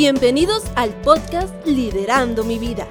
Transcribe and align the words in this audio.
Bienvenidos 0.00 0.62
al 0.76 0.94
podcast 1.02 1.52
Liderando 1.66 2.44
mi 2.44 2.60
vida. 2.60 2.86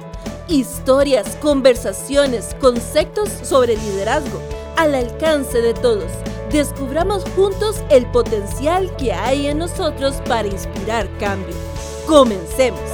Historias, 0.46 1.36
conversaciones, 1.36 2.54
conceptos 2.60 3.30
sobre 3.30 3.78
liderazgo 3.78 4.38
al 4.76 4.94
alcance 4.94 5.62
de 5.62 5.72
todos. 5.72 6.12
Descubramos 6.52 7.24
juntos 7.34 7.82
el 7.88 8.04
potencial 8.10 8.94
que 8.96 9.14
hay 9.14 9.46
en 9.46 9.56
nosotros 9.56 10.16
para 10.28 10.48
inspirar 10.48 11.08
cambio. 11.16 11.54
Comencemos. 12.06 12.87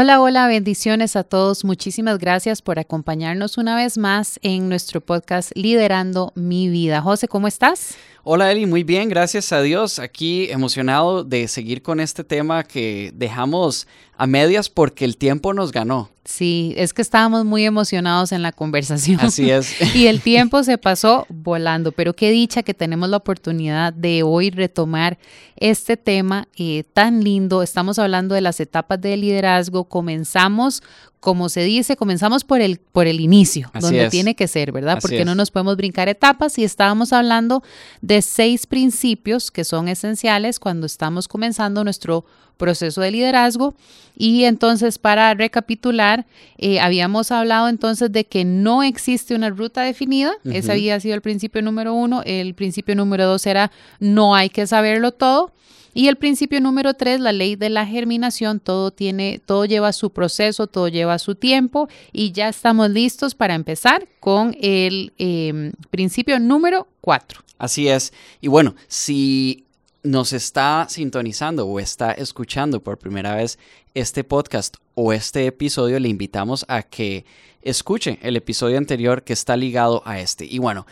Hola, 0.00 0.20
hola, 0.20 0.46
bendiciones 0.46 1.16
a 1.16 1.24
todos. 1.24 1.64
Muchísimas 1.64 2.20
gracias 2.20 2.62
por 2.62 2.78
acompañarnos 2.78 3.58
una 3.58 3.74
vez 3.74 3.98
más 3.98 4.38
en 4.42 4.68
nuestro 4.68 5.00
podcast 5.00 5.50
Liderando 5.56 6.32
mi 6.36 6.68
vida. 6.68 7.02
José, 7.02 7.26
¿cómo 7.26 7.48
estás? 7.48 7.96
Hola 8.24 8.50
Eli, 8.50 8.66
muy 8.66 8.82
bien, 8.82 9.08
gracias 9.08 9.52
a 9.52 9.62
Dios. 9.62 9.98
Aquí 9.98 10.50
emocionado 10.50 11.22
de 11.22 11.46
seguir 11.46 11.82
con 11.82 12.00
este 12.00 12.24
tema 12.24 12.64
que 12.64 13.12
dejamos 13.14 13.86
a 14.16 14.26
medias 14.26 14.68
porque 14.68 15.04
el 15.04 15.16
tiempo 15.16 15.54
nos 15.54 15.70
ganó. 15.70 16.10
Sí, 16.24 16.74
es 16.76 16.92
que 16.92 17.00
estábamos 17.00 17.44
muy 17.44 17.64
emocionados 17.64 18.32
en 18.32 18.42
la 18.42 18.52
conversación. 18.52 19.20
Así 19.20 19.50
es. 19.50 19.72
y 19.94 20.08
el 20.08 20.20
tiempo 20.20 20.62
se 20.64 20.76
pasó 20.76 21.26
volando, 21.30 21.92
pero 21.92 22.12
qué 22.12 22.30
dicha 22.30 22.62
que 22.62 22.74
tenemos 22.74 23.08
la 23.08 23.18
oportunidad 23.18 23.92
de 23.92 24.24
hoy 24.24 24.50
retomar 24.50 25.16
este 25.56 25.96
tema 25.96 26.48
eh, 26.56 26.84
tan 26.92 27.22
lindo. 27.22 27.62
Estamos 27.62 27.98
hablando 27.98 28.34
de 28.34 28.40
las 28.40 28.58
etapas 28.60 29.00
de 29.00 29.16
liderazgo. 29.16 29.84
Comenzamos 29.84 30.82
como 31.20 31.48
se 31.48 31.62
dice, 31.62 31.96
comenzamos 31.96 32.44
por 32.44 32.60
el, 32.60 32.78
por 32.78 33.06
el 33.06 33.20
inicio, 33.20 33.70
donde 33.80 34.08
tiene 34.08 34.36
que 34.36 34.46
ser, 34.46 34.70
¿verdad? 34.70 34.98
Porque 35.00 35.24
no 35.24 35.34
nos 35.34 35.50
podemos 35.50 35.76
brincar 35.76 36.08
etapas 36.08 36.58
y 36.58 36.64
estábamos 36.64 37.12
hablando 37.12 37.62
de 38.00 38.22
seis 38.22 38.66
principios 38.66 39.50
que 39.50 39.64
son 39.64 39.88
esenciales 39.88 40.60
cuando 40.60 40.86
estamos 40.86 41.26
comenzando 41.26 41.82
nuestro 41.82 42.24
proceso 42.56 43.00
de 43.00 43.10
liderazgo. 43.10 43.74
Y 44.16 44.44
entonces, 44.44 44.98
para 44.98 45.32
recapitular, 45.34 46.26
eh, 46.58 46.80
habíamos 46.80 47.30
hablado 47.30 47.68
entonces 47.68 48.12
de 48.12 48.24
que 48.26 48.44
no 48.44 48.82
existe 48.82 49.34
una 49.34 49.50
ruta 49.50 49.82
definida. 49.82 50.32
Ese 50.44 50.72
había 50.72 51.00
sido 51.00 51.14
el 51.14 51.22
principio 51.22 51.62
número 51.62 51.94
uno. 51.94 52.22
El 52.24 52.54
principio 52.54 52.94
número 52.94 53.26
dos 53.26 53.46
era 53.46 53.70
no 54.00 54.34
hay 54.34 54.50
que 54.50 54.66
saberlo 54.66 55.12
todo. 55.12 55.52
Y 55.98 56.06
el 56.06 56.14
principio 56.14 56.60
número 56.60 56.94
tres, 56.94 57.18
la 57.18 57.32
ley 57.32 57.56
de 57.56 57.70
la 57.70 57.84
germinación, 57.84 58.60
todo 58.60 58.92
tiene, 58.92 59.40
todo 59.44 59.64
lleva 59.64 59.92
su 59.92 60.10
proceso, 60.10 60.68
todo 60.68 60.86
lleva 60.86 61.18
su 61.18 61.34
tiempo 61.34 61.88
y 62.12 62.30
ya 62.30 62.48
estamos 62.48 62.90
listos 62.90 63.34
para 63.34 63.56
empezar 63.56 64.06
con 64.20 64.56
el 64.60 65.12
em, 65.18 65.72
principio 65.90 66.38
número 66.38 66.86
cuatro. 67.00 67.40
Así 67.58 67.88
es. 67.88 68.12
Y 68.40 68.46
bueno, 68.46 68.76
si 68.86 69.64
nos 70.04 70.32
está 70.32 70.86
sintonizando 70.88 71.66
o 71.66 71.80
está 71.80 72.12
escuchando 72.12 72.80
por 72.80 72.98
primera 72.98 73.34
vez 73.34 73.58
este 73.92 74.22
podcast 74.22 74.76
o 74.94 75.12
este 75.12 75.46
episodio, 75.46 75.98
le 75.98 76.08
invitamos 76.08 76.64
a 76.68 76.84
que 76.84 77.24
escuche 77.60 78.20
el 78.22 78.36
episodio 78.36 78.78
anterior 78.78 79.24
que 79.24 79.32
está 79.32 79.56
ligado 79.56 80.04
a 80.04 80.20
este. 80.20 80.44
Y 80.44 80.60
bueno, 80.60 80.86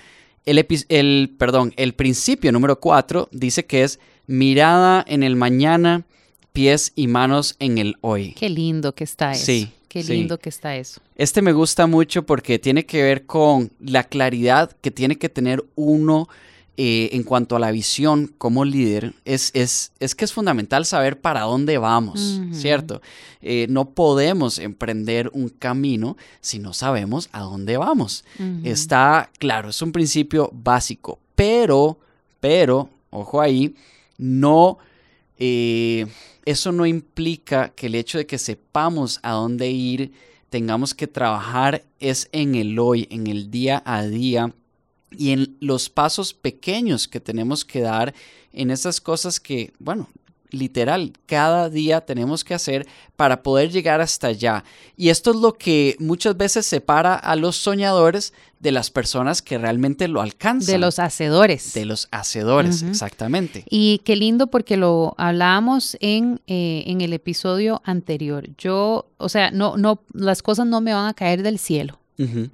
el, 0.46 0.66
el, 0.88 1.36
perdón, 1.38 1.74
el 1.76 1.94
principio 1.94 2.50
número 2.50 2.80
cuatro 2.80 3.28
dice 3.30 3.66
que 3.66 3.84
es 3.84 4.00
mirada 4.27 5.05
en 5.06 5.22
el 5.22 5.36
mañana, 5.36 6.05
pies 6.52 6.92
y 6.94 7.06
manos 7.06 7.56
en 7.58 7.78
el 7.78 7.96
hoy. 8.00 8.32
Qué 8.32 8.48
lindo 8.48 8.94
que 8.94 9.05
está 9.05 9.32
eso. 9.32 9.44
Sí. 9.44 9.70
Qué 9.88 10.02
lindo 10.05 10.38
que 10.38 10.50
está 10.50 10.77
eso. 10.77 11.00
Este 11.14 11.41
me 11.41 11.52
gusta 11.52 11.86
mucho 11.86 12.27
porque 12.27 12.58
tiene 12.58 12.84
que 12.84 13.02
ver 13.02 13.24
con 13.24 13.70
la 13.81 14.04
claridad 14.04 14.70
que 14.82 14.91
tiene 14.91 15.16
que 15.16 15.31
tener 15.31 15.64
uno 15.75 16.28
eh, 16.78 17.09
en 17.12 17.22
cuanto 17.22 17.56
a 17.56 17.59
la 17.59 17.70
visión 17.70 18.34
como 18.37 18.66
líder. 18.66 19.14
Es, 19.25 19.50
es, 19.54 19.92
es, 19.98 20.14
que 20.14 20.26
es 20.26 20.34
fundamental 20.34 20.84
saber 20.84 21.19
para 21.19 21.43
dónde 21.43 21.78
vamos, 21.78 22.43
¿cierto? 22.53 23.00
Eh, 23.41 23.66
no 23.70 23.91
podemos 23.93 24.58
emprender 24.58 25.31
un 25.32 25.48
camino 25.48 26.19
si 26.43 26.58
no 26.58 26.75
sabemos 26.75 27.31
a 27.32 27.41
dónde 27.41 27.78
vamos. 27.78 28.25
Está 28.62 29.31
claro, 29.38 29.70
es 29.70 29.81
un 29.81 29.93
principio 29.93 30.50
básico, 30.53 31.19
pero, 31.34 31.98
pero, 32.41 32.91
ojo 33.08 33.41
ahí, 33.41 33.75
no, 34.19 34.78
eh, 35.38 36.06
eso 36.44 36.72
no 36.72 36.87
implica 36.87 37.71
que 37.71 37.87
el 37.87 37.94
hecho 37.94 38.19
de 38.19 38.27
que 38.27 38.38
sepamos 38.38 39.21
a 39.22 39.32
dónde 39.32 39.71
ir, 39.71 40.12
tengamos 40.50 40.94
que 40.94 41.06
trabajar 41.06 41.84
es 41.99 42.28
en 42.32 42.55
el 42.55 42.78
hoy, 42.78 43.09
en 43.10 43.26
el 43.26 43.50
día 43.50 43.82
a 43.84 44.05
día 44.05 44.55
y 45.10 45.31
en 45.31 45.56
los 45.60 45.91
pasos 45.91 46.34
pequeños 46.34 47.09
que 47.09 47.21
tenemos 47.21 47.65
que 47.65 47.81
dar 47.81 48.15
en 48.53 48.71
esas 48.71 49.00
cosas 49.00 49.41
que, 49.41 49.72
bueno, 49.78 50.09
literal, 50.50 51.12
cada 51.26 51.70
día 51.70 52.00
tenemos 52.00 52.44
que 52.44 52.54
hacer 52.54 52.86
para 53.16 53.42
poder 53.42 53.70
llegar 53.70 54.00
hasta 54.00 54.28
allá. 54.28 54.64
Y 54.96 55.08
esto 55.08 55.30
es 55.30 55.36
lo 55.36 55.54
que 55.54 55.96
muchas 55.98 56.36
veces 56.36 56.66
separa 56.66 57.14
a 57.14 57.36
los 57.36 57.56
soñadores 57.56 58.32
de 58.60 58.72
las 58.72 58.90
personas 58.90 59.42
que 59.42 59.58
realmente 59.58 60.08
lo 60.08 60.20
alcanzan. 60.20 60.74
De 60.74 60.78
los 60.78 60.98
hacedores. 60.98 61.74
De 61.74 61.84
los 61.84 62.08
hacedores, 62.10 62.82
exactamente. 62.82 63.64
Y 63.68 64.00
qué 64.04 64.16
lindo 64.16 64.46
porque 64.48 64.76
lo 64.76 65.14
hablábamos 65.18 65.96
en, 66.00 66.40
eh, 66.46 66.84
en 66.86 67.00
el 67.00 67.12
episodio 67.12 67.82
anterior. 67.84 68.48
Yo, 68.56 69.10
o 69.18 69.28
sea, 69.28 69.50
no, 69.50 69.76
no, 69.76 70.00
las 70.12 70.42
cosas 70.42 70.66
no 70.66 70.80
me 70.80 70.94
van 70.94 71.06
a 71.06 71.14
caer 71.14 71.42
del 71.42 71.58
cielo. 71.58 72.00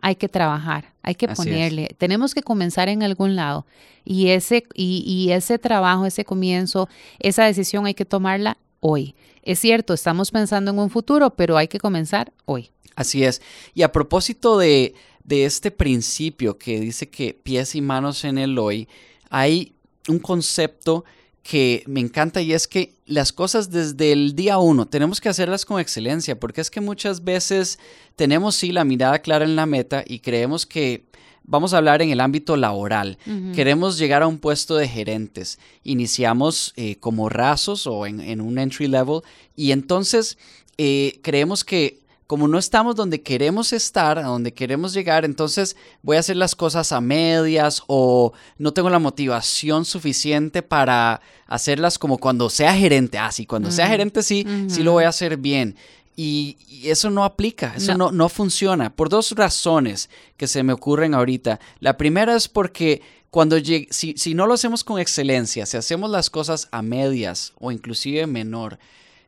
Hay 0.00 0.16
que 0.16 0.28
trabajar, 0.28 0.92
hay 1.02 1.14
que 1.14 1.28
ponerle, 1.28 1.94
tenemos 1.96 2.34
que 2.34 2.42
comenzar 2.42 2.88
en 2.88 3.02
algún 3.02 3.36
lado 3.36 3.64
y 4.04 4.28
ese, 4.30 4.64
y, 4.74 5.04
y 5.06 5.30
ese 5.30 5.58
trabajo, 5.58 6.04
ese 6.04 6.24
comienzo, 6.24 6.88
esa 7.20 7.44
decisión 7.44 7.86
hay 7.86 7.94
que 7.94 8.04
tomarla 8.04 8.58
hoy. 8.80 9.14
Es 9.42 9.60
cierto, 9.60 9.94
estamos 9.94 10.30
pensando 10.30 10.72
en 10.72 10.78
un 10.78 10.90
futuro, 10.90 11.30
pero 11.30 11.56
hay 11.56 11.68
que 11.68 11.78
comenzar 11.78 12.32
hoy. 12.44 12.70
Así 12.96 13.24
es. 13.24 13.40
Y 13.74 13.82
a 13.82 13.92
propósito 13.92 14.58
de, 14.58 14.94
de 15.24 15.44
este 15.44 15.70
principio 15.70 16.58
que 16.58 16.80
dice 16.80 17.08
que 17.08 17.34
pies 17.34 17.74
y 17.74 17.80
manos 17.80 18.24
en 18.24 18.38
el 18.38 18.58
hoy, 18.58 18.88
hay 19.30 19.74
un 20.08 20.18
concepto 20.18 21.04
que 21.42 21.82
me 21.86 22.00
encanta 22.00 22.40
y 22.40 22.52
es 22.52 22.68
que 22.68 22.94
las 23.06 23.32
cosas 23.32 23.70
desde 23.70 24.12
el 24.12 24.36
día 24.36 24.58
uno 24.58 24.86
tenemos 24.86 25.20
que 25.20 25.28
hacerlas 25.28 25.64
con 25.64 25.80
excelencia 25.80 26.38
porque 26.38 26.60
es 26.60 26.70
que 26.70 26.80
muchas 26.80 27.24
veces 27.24 27.78
tenemos 28.16 28.54
sí 28.54 28.70
la 28.70 28.84
mirada 28.84 29.18
clara 29.18 29.44
en 29.44 29.56
la 29.56 29.66
meta 29.66 30.04
y 30.06 30.20
creemos 30.20 30.66
que 30.66 31.04
vamos 31.44 31.74
a 31.74 31.78
hablar 31.78 32.02
en 32.02 32.10
el 32.10 32.20
ámbito 32.20 32.56
laboral. 32.56 33.18
Queremos 33.54 33.98
llegar 33.98 34.22
a 34.22 34.28
un 34.28 34.38
puesto 34.38 34.76
de 34.76 34.88
gerentes. 34.88 35.58
Iniciamos 35.82 36.72
eh, 36.76 36.96
como 36.96 37.28
rasos 37.28 37.86
o 37.86 38.06
en, 38.06 38.40
un 38.40 38.58
entry 38.58 38.86
level 38.86 39.22
y 39.56 39.72
entonces 39.72 40.38
eh, 40.78 41.18
creemos 41.22 41.64
que 41.64 42.01
como 42.32 42.48
no 42.48 42.58
estamos 42.58 42.96
donde 42.96 43.20
queremos 43.20 43.74
estar, 43.74 44.18
a 44.18 44.22
donde 44.22 44.54
queremos 44.54 44.94
llegar, 44.94 45.26
entonces 45.26 45.76
voy 46.00 46.16
a 46.16 46.20
hacer 46.20 46.36
las 46.36 46.56
cosas 46.56 46.90
a 46.90 47.02
medias 47.02 47.82
o 47.88 48.32
no 48.56 48.72
tengo 48.72 48.88
la 48.88 48.98
motivación 48.98 49.84
suficiente 49.84 50.62
para 50.62 51.20
hacerlas 51.46 51.98
como 51.98 52.16
cuando 52.16 52.48
sea 52.48 52.74
gerente. 52.74 53.18
Ah, 53.18 53.30
sí, 53.30 53.44
cuando 53.44 53.70
sea 53.70 53.86
gerente 53.86 54.22
sí, 54.22 54.46
sí 54.68 54.82
lo 54.82 54.92
voy 54.92 55.04
a 55.04 55.10
hacer 55.10 55.36
bien. 55.36 55.76
Y, 56.16 56.56
eso 56.84 57.10
no 57.10 57.24
aplica, 57.24 57.74
eso 57.76 57.98
no. 57.98 58.10
no. 58.10 58.30
funciona, 58.30 58.96
por 58.96 59.10
dos 59.10 59.32
razones 59.32 60.08
que 60.38 60.46
se 60.46 60.62
me 60.62 60.72
ocurren 60.72 61.12
ahorita. 61.12 61.60
La 61.80 61.98
primera 61.98 62.34
es 62.34 62.48
porque 62.48 63.02
cuando 63.28 63.58
si, 63.58 63.88
si 63.90 64.32
no 64.32 64.46
lo 64.46 64.54
hacemos 64.54 64.84
con 64.84 64.98
excelencia, 64.98 65.66
si 65.66 65.76
hacemos 65.76 66.08
las 66.08 66.30
cosas 66.30 66.68
a 66.70 66.80
medias 66.80 67.52
o 67.58 67.70
inclusive 67.72 68.26
menor, 68.26 68.78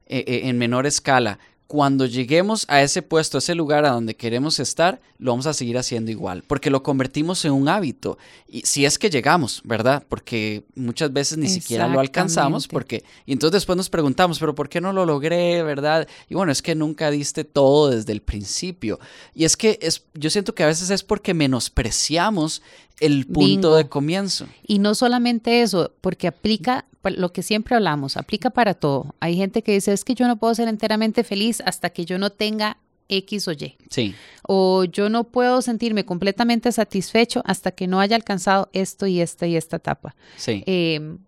eh, 0.07 0.25
eh, 0.27 0.41
en 0.45 0.59
menor 0.59 0.87
escala, 0.87 1.39
cuando 1.67 2.05
lleguemos 2.07 2.67
a 2.69 2.83
ese 2.83 3.03
puesto, 3.03 3.39
a 3.39 3.41
ese 3.41 3.55
lugar 3.55 3.85
a 3.85 3.91
donde 3.91 4.15
queremos 4.15 4.61
estar, 4.61 5.01
lo 5.19 5.33
vamos 5.33 5.47
a 5.47 5.55
seguir 5.55 5.79
haciendo 5.79 6.11
igual, 6.11 6.45
porque 6.47 6.71
lo 6.71 6.83
convertimos 6.83 7.45
en 7.45 7.53
un 7.53 7.69
hábito. 7.69 8.19
Y 8.47 8.61
si 8.63 8.85
es 8.85 8.99
que 8.99 9.09
llegamos, 9.09 9.63
¿verdad? 9.65 10.05
Porque 10.09 10.65
muchas 10.75 11.13
veces 11.13 11.39
ni 11.39 11.49
siquiera 11.49 11.89
lo 11.89 12.01
alcanzamos, 12.01 12.69
porque 12.69 13.03
y 13.25 13.33
entonces 13.33 13.53
después 13.53 13.77
nos 13.77 13.89
preguntamos, 13.89 14.39
pero 14.39 14.55
¿por 14.55 14.69
qué 14.69 14.81
no 14.81 14.93
lo 14.93 15.07
logré, 15.07 15.63
verdad? 15.63 16.07
Y 16.29 16.35
bueno, 16.35 16.53
es 16.53 16.61
que 16.61 16.75
nunca 16.75 17.11
diste 17.11 17.45
todo 17.45 17.91
desde 17.91 18.13
el 18.13 18.21
principio. 18.21 19.01
Y 19.35 19.45
es 19.45 19.57
que 19.57 19.79
es, 19.81 20.05
yo 20.15 20.29
siento 20.31 20.55
que 20.55 20.65
a 20.65 20.67
veces 20.67 20.91
es 20.91 21.03
porque 21.03 21.33
menospreciamos 21.33 22.63
el 23.01 23.27
punto 23.27 23.75
de 23.75 23.89
comienzo. 23.89 24.47
Y 24.67 24.79
no 24.79 24.95
solamente 24.95 25.63
eso, 25.63 25.93
porque 26.01 26.29
aplica 26.29 26.85
lo 27.11 27.33
que 27.33 27.43
siempre 27.43 27.75
hablamos, 27.75 28.17
aplica 28.17 28.51
para 28.51 28.75
todo. 28.75 29.15
Hay 29.21 29.37
gente 29.37 29.63
que 29.63 29.73
dice, 29.73 29.93
es 29.93 30.05
que 30.05 30.15
yo 30.15 30.27
no 30.27 30.37
puedo 30.37 30.55
ser 30.55 30.69
enteramente 30.69 31.25
feliz 31.25 31.63
hasta 31.65 31.91
que 31.91 32.05
yo 32.05 32.19
no 32.19 32.31
tenga 32.31 32.79
X 33.09 33.49
o 33.49 33.53
Y. 33.53 33.77
Sí. 33.91 34.15
O 34.43 34.85
yo 34.85 35.09
no 35.09 35.25
puedo 35.25 35.63
sentirme 35.63 36.05
completamente 36.05 36.73
satisfecho 36.73 37.43
hasta 37.45 37.71
que 37.71 37.87
no 37.87 38.01
haya 38.01 38.17
alcanzado 38.17 38.69
esto 38.73 39.07
y 39.07 39.21
esta 39.21 39.47
y 39.47 39.57
esta 39.57 39.77
etapa. 39.77 40.15
Sí. 40.37 40.63
Em, 40.67 41.19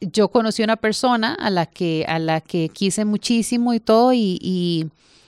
yo 0.00 0.28
conocí 0.28 0.62
una 0.62 0.76
persona 0.76 1.34
a 1.34 1.50
la 1.50 1.66
que, 1.66 2.04
a 2.08 2.18
la 2.18 2.40
que 2.40 2.68
quise 2.68 3.04
muchísimo 3.04 3.72
y 3.72 3.80
todo 3.80 4.12
y, 4.12 4.38
y 4.40 4.86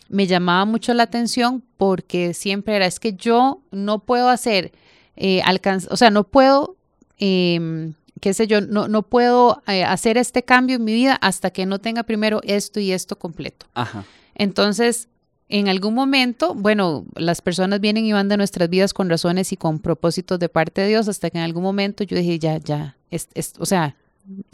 me 0.09 0.27
llamaba 0.27 0.65
mucho 0.65 0.95
la 0.95 1.05
atención 1.05 1.63
porque 1.77 2.35
siempre 2.35 2.77
era, 2.77 2.87
es 2.87 2.99
que 2.99 3.15
yo 3.15 3.63
no 3.71 4.01
puedo 4.01 4.29
hacer 4.29 4.73
eh, 5.17 5.43
alcanzar, 5.45 5.93
o 5.93 5.97
sea, 5.97 6.11
no 6.11 6.25
puedo, 6.25 6.77
em, 7.19 7.95
qué 8.21 8.35
sé 8.35 8.47
yo, 8.47 8.61
no, 8.61 8.89
no 8.89 9.03
puedo 9.03 9.63
eh, 9.67 9.85
hacer 9.85 10.19
este 10.19 10.43
cambio 10.43 10.77
en 10.77 10.85
mi 10.85 10.95
vida 10.95 11.15
hasta 11.21 11.51
que 11.51 11.67
no 11.67 11.79
tenga 11.79 12.03
primero 12.03 12.41
esto 12.45 12.81
y 12.81 12.93
esto 12.93 13.19
completo. 13.19 13.67
Ajá. 13.75 14.05
Entonces, 14.35 15.09
en 15.49 15.69
algún 15.69 15.95
momento, 15.95 16.55
bueno, 16.55 17.07
las 17.15 17.41
personas 17.41 17.81
vienen 17.81 18.05
y 18.05 18.13
van 18.13 18.29
de 18.29 18.37
nuestras 18.37 18.69
vidas 18.69 18.93
con 18.93 19.09
razones 19.09 19.53
y 19.53 19.57
con 19.57 19.79
propósitos 19.79 20.39
de 20.39 20.49
parte 20.49 20.83
de 20.83 20.89
Dios, 20.89 21.09
hasta 21.09 21.31
que 21.31 21.39
en 21.39 21.45
algún 21.45 21.63
momento 21.63 22.05
yo 22.05 22.17
dije, 22.17 22.39
ya, 22.39 22.59
ya, 22.59 22.97
es, 23.11 23.29
es, 23.35 23.55
o 23.59 23.67
sea, 23.67 23.97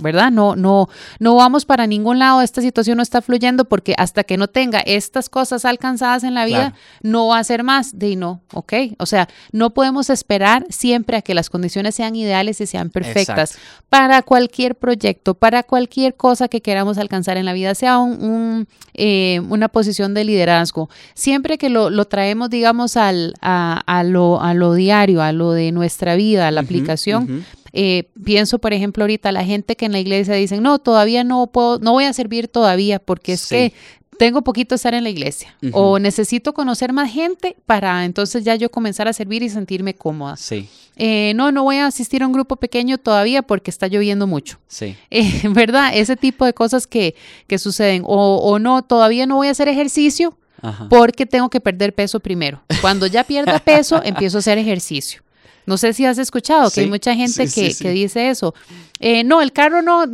¿verdad? 0.02 0.30
No, 0.30 0.54
no, 0.56 0.88
no 1.18 1.34
vamos 1.34 1.64
para 1.64 1.86
ningún 1.86 2.18
lado, 2.18 2.42
esta 2.42 2.60
situación 2.60 2.96
no 2.96 3.02
está 3.02 3.20
fluyendo 3.22 3.64
porque 3.64 3.94
hasta 3.98 4.22
que 4.24 4.36
no 4.36 4.48
tenga 4.48 4.80
estas 4.80 5.28
cosas 5.28 5.64
alcanzadas 5.64 6.24
en 6.24 6.34
la 6.34 6.44
vida, 6.44 6.54
Claro. 6.70 6.76
no 7.02 7.26
va 7.28 7.38
a 7.38 7.44
ser 7.44 7.62
más 7.64 7.98
de 7.98 8.16
no, 8.16 8.40
¿ok? 8.52 8.72
O 8.98 9.06
sea, 9.06 9.28
no 9.52 9.70
podemos 9.70 10.10
esperar 10.10 10.64
siempre 10.70 11.16
a 11.16 11.22
que 11.22 11.34
las 11.34 11.50
condiciones 11.50 11.94
sean 11.94 12.14
ideales 12.16 12.60
y 12.60 12.66
sean 12.66 12.90
perfectas 12.90 13.52
Exacto. 13.56 13.84
para 13.88 14.22
cualquier 14.22 14.74
proyecto, 14.76 15.34
para 15.34 15.62
cualquier 15.62 16.14
cosa 16.14 16.48
que 16.48 16.60
queramos 16.62 16.98
alcanzar 16.98 17.36
en 17.36 17.44
la 17.46 17.52
vida, 17.52 17.74
sea 17.74 17.98
un, 17.98 18.22
un, 18.22 18.68
eh, 18.94 19.40
una 19.48 19.68
posición 19.68 20.14
de 20.14 20.24
liderazgo. 20.24 20.88
Siempre 21.14 21.58
que 21.58 21.68
lo, 21.68 21.90
lo 21.90 22.04
traemos, 22.04 22.50
digamos, 22.50 22.96
al, 22.96 23.34
a, 23.40 23.80
a 23.86 24.04
lo, 24.04 24.40
a 24.40 24.54
lo 24.54 24.74
diario, 24.74 25.22
a 25.22 25.32
lo 25.32 25.52
de 25.52 25.72
nuestra 25.72 26.14
vida, 26.14 26.46
a 26.46 26.50
la 26.50 26.60
aplicación. 26.60 27.44
Eh, 27.74 28.08
pienso, 28.24 28.58
por 28.58 28.72
ejemplo, 28.72 29.02
ahorita 29.04 29.32
la 29.32 29.44
gente 29.44 29.76
que 29.76 29.84
en 29.86 29.92
la 29.92 29.98
iglesia 29.98 30.34
dicen, 30.34 30.62
no, 30.62 30.78
todavía 30.78 31.24
no 31.24 31.46
puedo, 31.48 31.78
no 31.80 31.92
voy 31.92 32.04
a 32.04 32.12
servir 32.12 32.48
todavía 32.48 32.98
porque 32.98 33.32
es 33.34 33.40
Sí. 33.42 33.54
que 33.54 33.72
tengo 34.16 34.42
poquito 34.42 34.76
estar 34.76 34.94
en 34.94 35.02
la 35.02 35.10
iglesia 35.10 35.56
o 35.72 35.98
necesito 35.98 36.54
conocer 36.54 36.92
más 36.92 37.10
gente 37.12 37.56
para 37.66 38.04
entonces 38.04 38.44
ya 38.44 38.54
yo 38.54 38.70
comenzar 38.70 39.08
a 39.08 39.12
servir 39.12 39.42
y 39.42 39.48
sentirme 39.50 39.94
cómoda. 39.94 40.36
Sí, 40.36 40.68
Eh, 40.96 41.32
no, 41.34 41.50
no 41.50 41.64
voy 41.64 41.78
a 41.78 41.86
asistir 41.86 42.22
a 42.22 42.26
un 42.28 42.32
grupo 42.32 42.54
pequeño 42.54 42.96
todavía 42.98 43.42
porque 43.42 43.72
está 43.72 43.88
lloviendo 43.88 44.28
mucho. 44.28 44.58
sí. 44.68 44.94
Eh, 45.10 45.42
¿Verdad? 45.48 45.90
Ese 45.94 46.14
tipo 46.16 46.44
de 46.44 46.52
cosas 46.52 46.86
que, 46.86 47.16
que 47.48 47.58
suceden. 47.58 48.02
O, 48.06 48.36
o 48.36 48.60
no, 48.60 48.84
todavía 48.84 49.26
no 49.26 49.34
voy 49.34 49.48
a 49.48 49.50
hacer 49.50 49.66
ejercicio 49.66 50.38
Ajá. 50.62 50.86
porque 50.88 51.26
tengo 51.26 51.50
que 51.50 51.58
perder 51.60 51.92
peso 51.92 52.20
primero. 52.20 52.62
Cuando 52.80 53.08
ya 53.08 53.24
pierda 53.24 53.58
peso, 53.64 54.00
empiezo 54.04 54.38
a 54.38 54.40
hacer 54.40 54.58
ejercicio. 54.58 55.22
No 55.66 55.76
sé 55.78 55.92
si 55.92 56.04
has 56.04 56.18
escuchado 56.18 56.70
que 56.70 56.80
hay 56.80 56.88
mucha 56.88 57.14
gente 57.14 57.46
sí, 57.48 57.60
que, 57.60 57.68
sí, 57.68 57.72
sí. 57.72 57.84
que 57.84 57.90
dice 57.90 58.28
eso. 58.28 58.54
Eh, 59.00 59.24
no, 59.24 59.40
el 59.42 59.52
carro 59.52 59.82
no, 59.82 60.04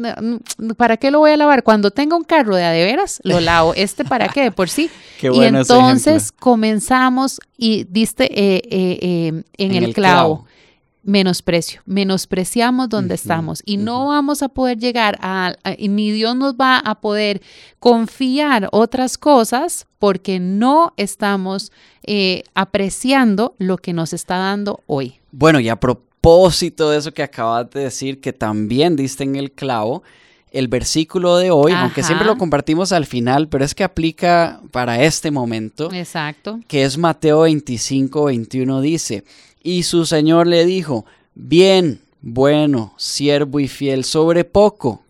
¿para 0.77 0.97
qué 0.97 1.11
lo 1.11 1.19
voy 1.21 1.33
a 1.33 1.37
lavar? 1.37 1.63
Cuando 1.63 1.91
tenga 1.91 2.17
un 2.17 2.25
carro 2.25 2.57
de 2.57 2.65
a 2.65 2.71
de 2.71 2.85
veras, 2.85 3.21
lo 3.25 3.41
lavo. 3.41 3.75
¿Este 3.75 4.05
para 4.05 4.29
qué? 4.29 4.43
De 4.45 4.51
por 4.53 4.69
sí. 4.69 4.91
Qué 5.21 5.31
y 5.33 5.43
entonces 5.45 6.33
comenzamos 6.33 7.41
y 7.57 7.85
diste 7.85 8.25
eh, 8.25 8.63
eh, 8.71 8.99
eh, 9.03 9.43
en, 9.59 9.73
el, 9.75 9.93
clavo. 9.95 10.47
Menosprecio, 11.03 11.81
menospreciamos 11.87 12.91
donde 12.91 13.15
estamos 13.15 13.63
y 13.65 13.79
no 13.79 14.09
vamos 14.09 14.43
a 14.43 14.51
poder 14.51 14.77
llegar 14.79 15.17
a, 15.23 15.55
a- 15.65 15.73
y 15.77 15.89
ni 15.89 16.11
Dios 16.11 16.37
nos 16.37 16.55
va 16.57 16.77
a 16.79 17.01
poder 17.01 17.41
confiar 17.79 18.69
otras 18.71 19.17
cosas 19.17 19.87
porque 19.99 20.39
no 20.41 20.93
estamos 20.99 21.73
eh, 22.03 22.43
apreciando 22.55 23.55
lo 23.59 23.79
que 23.79 23.95
nos 23.95 24.13
está 24.13 24.37
dando 24.37 24.81
hoy. 24.87 25.20
Bueno, 25.33 25.61
y 25.61 25.69
a 25.69 25.77
propósito 25.77 26.91
de 26.91 26.99
eso 26.99 27.13
que 27.13 27.23
acabas 27.23 27.71
de 27.71 27.81
decir, 27.81 28.21
que 28.21 28.33
también 28.33 28.97
diste 28.97 29.25
en 29.25 29.37
el 29.37 29.53
clavo, 29.53 30.03
el 30.51 30.69
versículo 30.69 31.37
de 31.37 31.51
hoy, 31.51 31.73
aunque 31.73 32.03
siempre 32.03 32.27
lo 32.27 32.37
compartimos 32.37 32.93
al 32.93 33.07
final, 33.07 33.49
pero 33.49 33.65
es 33.65 33.75
que 33.75 33.85
aplica 33.85 34.61
para 34.73 35.03
este 35.03 35.31
momento, 35.31 35.93
Exacto. 35.93 36.59
que 36.67 36.83
es 36.83 36.99
Mateo 36.99 37.43
25, 37.43 38.25
21, 38.25 38.81
dice, 38.81 39.25
y 39.63 39.85
su 39.85 40.07
Señor 40.07 40.47
le 40.47 40.65
dijo, 40.65 41.07
bien, 41.35 42.01
bueno, 42.21 42.95
siervo 42.97 43.61
y 43.61 43.69
fiel, 43.69 44.05
sobre 44.05 44.45
poco 44.45 45.05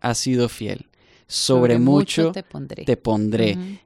has 0.00 0.18
sido 0.18 0.48
fiel, 0.48 0.86
sobre, 1.26 1.78
mucho, 1.78 2.32
te 2.32 2.42
pondré. 2.42 2.84
te 2.84 2.96
pondré. 2.96 3.52
Ujú. 3.52 3.78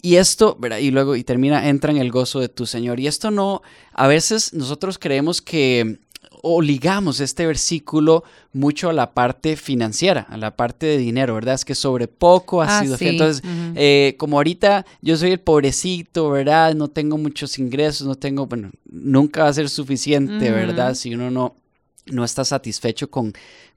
Y 0.00 0.16
esto, 0.16 0.56
¿verdad? 0.60 0.78
y 0.78 0.90
luego, 0.90 1.16
y 1.16 1.24
termina, 1.24 1.68
entra 1.68 1.90
en 1.90 1.98
el 1.98 2.10
gozo 2.10 2.40
de 2.40 2.48
tu 2.48 2.66
Señor. 2.66 3.00
Y 3.00 3.06
esto 3.06 3.30
no, 3.30 3.62
a 3.92 4.06
veces 4.06 4.52
nosotros 4.54 4.98
creemos 4.98 5.42
que, 5.42 5.98
o 6.42 6.62
ligamos 6.62 7.18
este 7.18 7.46
versículo 7.46 8.22
mucho 8.52 8.90
a 8.90 8.92
la 8.92 9.12
parte 9.12 9.56
financiera, 9.56 10.26
a 10.30 10.36
la 10.36 10.54
parte 10.56 10.86
de 10.86 10.98
dinero, 10.98 11.34
¿verdad? 11.34 11.56
Es 11.56 11.64
que 11.64 11.74
sobre 11.74 12.06
poco 12.06 12.62
ha 12.62 12.78
Ah, 12.78 12.82
sido 12.82 12.96
sí, 12.96 13.08
Entonces, 13.08 13.42
eh, 13.74 14.14
como 14.18 14.36
ahorita 14.36 14.86
yo 15.02 15.16
soy 15.16 15.32
el 15.32 15.40
pobrecito, 15.40 16.30
¿verdad? 16.30 16.74
No 16.74 16.88
tengo 16.88 17.18
muchos 17.18 17.58
ingresos, 17.58 18.06
no 18.06 18.14
tengo, 18.14 18.46
bueno, 18.46 18.70
nunca 18.88 19.42
va 19.42 19.48
a 19.48 19.52
ser 19.52 19.68
suficiente, 19.68 20.50
¿verdad? 20.52 20.94
Si 20.94 21.12
uno 21.12 21.28
no, 21.30 21.56
no 22.06 22.24
está 22.24 22.44
satisfecho 22.44 23.10
con 23.10 23.32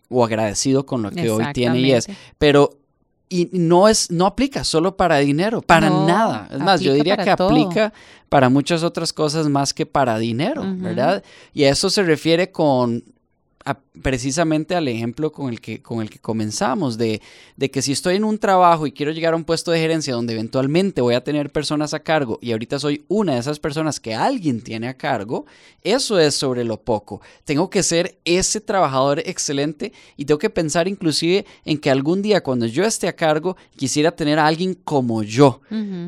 o 0.10 0.24
agradecido 0.26 0.86
con 0.86 1.02
lo 1.02 1.10
que 1.10 1.30
hoy 1.32 1.46
tiene 1.54 1.80
y 1.80 1.94
es. 1.94 2.08
Pero 2.38 2.78
y 3.32 3.50
no 3.54 3.88
es 3.88 4.12
no 4.12 4.26
aplica 4.26 4.64
solo 4.66 4.98
para 4.98 5.18
dinero, 5.20 5.62
para 5.62 5.90
No, 5.90 6.06
nada. 6.06 6.50
Es 6.52 6.60
más, 6.60 6.82
yo 6.82 6.94
diría 6.94 7.16
que 7.18 7.34
todo. 7.36 7.48
aplica 7.48 7.94
para 8.30 8.50
muchas 8.50 8.84
otras 8.84 9.14
cosas 9.14 9.48
más 9.48 9.74
que 9.74 9.86
para 9.86 10.20
dinero. 10.20 10.64
¿verdad? 10.66 11.24
Y 11.54 11.64
a 11.64 11.70
eso 11.70 11.90
se 11.90 12.04
refiere 12.04 12.52
con 12.52 13.04
a- 13.66 13.78
precisamente 14.02 14.76
al 14.76 14.88
ejemplo 14.88 15.32
con 15.32 15.50
el 15.50 15.62
que, 15.62 15.82
con 15.82 16.02
el 16.02 16.10
que 16.10 16.20
comenzamos, 16.20 16.98
de, 16.98 17.22
de 17.58 17.72
que 17.72 17.82
si 17.82 17.92
estoy 17.92 18.16
en 18.16 18.24
un 18.24 18.38
trabajo 18.40 18.88
y 18.88 18.92
quiero 18.92 19.12
llegar 19.12 19.34
a 19.34 19.36
un 19.36 19.44
puesto 19.44 19.72
de 19.72 19.80
gerencia 19.80 20.14
donde 20.14 20.34
eventualmente 20.34 21.02
voy 21.02 21.14
a 21.16 21.24
tener 21.24 21.52
personas 21.52 21.94
a 21.94 22.00
cargo 22.00 22.40
y 22.42 22.52
ahorita 22.52 22.80
soy 22.80 23.04
una 23.08 23.34
de 23.34 23.40
esas 23.40 23.60
personas 23.60 24.00
que 24.00 24.16
alguien 24.16 24.62
tiene 24.62 24.88
a 24.88 24.98
cargo, 24.98 25.46
eso 25.84 26.20
es 26.20 26.36
sobre 26.36 26.64
lo 26.64 26.78
poco. 26.82 27.22
Tengo 27.46 27.70
que 27.70 27.84
ser 27.84 28.18
ese 28.26 28.62
trabajador 28.62 29.20
excelente 29.20 29.94
y 30.18 30.26
tengo 30.26 30.40
que 30.40 30.50
pensar 30.50 30.88
inclusive 30.88 31.46
en 31.66 31.78
que 31.78 31.90
algún 31.92 32.22
día 32.22 32.42
cuando 32.42 32.66
yo 32.66 32.84
esté 32.84 33.08
a 33.08 33.16
cargo 33.16 33.58
quisiera 33.76 34.12
tener 34.12 34.40
a 34.40 34.48
alguien 34.48 34.74
como 34.74 35.24
yo 35.24 35.62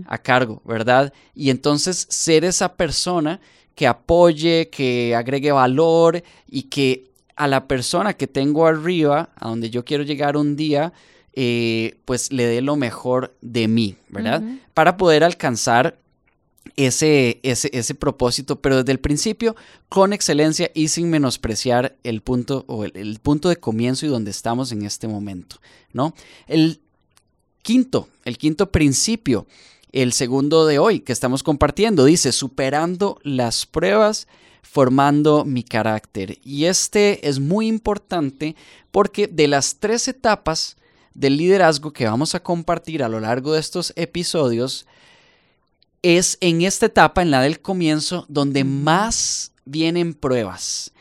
a 0.07 0.17
cargo, 0.17 0.61
¿verdad? 0.65 1.13
Y 1.35 1.49
entonces 1.49 2.05
ser 2.09 2.43
esa 2.45 2.75
persona 2.75 3.39
que 3.75 3.87
apoye, 3.87 4.69
que 4.69 5.15
agregue 5.15 5.51
valor 5.51 6.23
y 6.47 6.63
que 6.63 7.11
a 7.35 7.47
la 7.47 7.67
persona 7.67 8.13
que 8.13 8.27
tengo 8.27 8.67
arriba, 8.67 9.29
a 9.35 9.49
donde 9.49 9.69
yo 9.69 9.85
quiero 9.85 10.03
llegar 10.03 10.37
un 10.37 10.55
día, 10.55 10.93
eh, 11.33 11.97
pues 12.05 12.31
le 12.31 12.45
dé 12.45 12.61
lo 12.61 12.75
mejor 12.75 13.35
de 13.41 13.67
mí, 13.67 13.95
¿verdad? 14.09 14.43
Para 14.73 14.97
poder 14.97 15.23
alcanzar 15.23 15.97
ese, 16.75 17.39
ese, 17.43 17.69
ese 17.73 17.95
propósito, 17.95 18.61
pero 18.61 18.77
desde 18.77 18.91
el 18.91 18.99
principio 18.99 19.55
con 19.89 20.13
excelencia 20.13 20.71
y 20.73 20.87
sin 20.87 21.09
menospreciar 21.09 21.97
el 22.03 22.21
punto 22.21 22.65
o 22.67 22.85
el, 22.85 22.91
el 22.95 23.19
punto 23.19 23.49
de 23.49 23.57
comienzo 23.57 24.05
y 24.05 24.09
donde 24.09 24.31
estamos 24.31 24.71
en 24.71 24.83
este 24.83 25.07
momento, 25.07 25.57
¿no? 25.91 26.13
El 26.47 26.81
quinto, 27.63 28.09
el 28.25 28.37
quinto 28.37 28.71
principio, 28.71 29.47
el 29.91 30.13
segundo 30.13 30.65
de 30.65 30.79
hoy 30.79 30.99
que 30.99 31.13
estamos 31.13 31.43
compartiendo, 31.43 32.05
dice, 32.05 32.31
superando 32.31 33.19
las 33.23 33.65
pruebas, 33.65 34.27
formando 34.63 35.45
mi 35.45 35.63
carácter. 35.63 36.39
Y 36.43 36.65
este 36.65 37.27
es 37.27 37.39
muy 37.39 37.67
importante 37.67 38.55
porque 38.89 39.27
de 39.27 39.47
las 39.47 39.75
tres 39.75 40.07
etapas 40.07 40.77
del 41.13 41.37
liderazgo 41.37 41.93
que 41.93 42.05
vamos 42.05 42.33
a 42.33 42.41
compartir 42.41 43.03
a 43.03 43.09
lo 43.09 43.19
largo 43.19 43.53
de 43.53 43.59
estos 43.59 43.93
episodios, 43.95 44.87
es 46.01 46.37
en 46.41 46.63
esta 46.63 46.87
etapa, 46.87 47.21
en 47.21 47.31
la 47.31 47.41
del 47.41 47.61
comienzo, 47.61 48.25
donde 48.27 48.63
más 48.63 49.51
vienen 49.65 50.13
pruebas. 50.13 50.91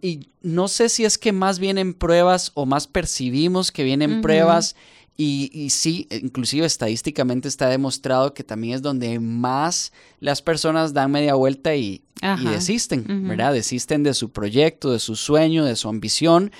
Y 0.00 0.28
no 0.42 0.68
sé 0.68 0.88
si 0.88 1.04
es 1.04 1.18
que 1.18 1.32
más 1.32 1.58
vienen 1.58 1.94
pruebas 1.94 2.52
o 2.54 2.66
más 2.66 2.86
percibimos 2.86 3.72
que 3.72 3.84
vienen 3.84 4.20
pruebas. 4.20 4.76
Y, 5.16 5.50
y 5.52 5.70
sí, 5.70 6.06
inclusive 6.10 6.66
estadísticamente 6.66 7.48
está 7.48 7.68
demostrado 7.68 8.34
que 8.34 8.44
también 8.44 8.74
es 8.74 8.82
donde 8.82 9.18
más 9.18 9.92
las 10.20 10.42
personas 10.42 10.92
dan 10.92 11.10
media 11.10 11.34
vuelta 11.34 11.74
y, 11.74 12.02
desisten. 12.44 13.28
¿verdad? 13.28 13.52
Desisten 13.52 14.02
de 14.02 14.14
su 14.14 14.30
proyecto, 14.30 14.92
de 14.92 14.98
su 14.98 15.16
sueño, 15.16 15.64
de 15.64 15.76
su 15.76 15.88
ambición, 15.88 16.50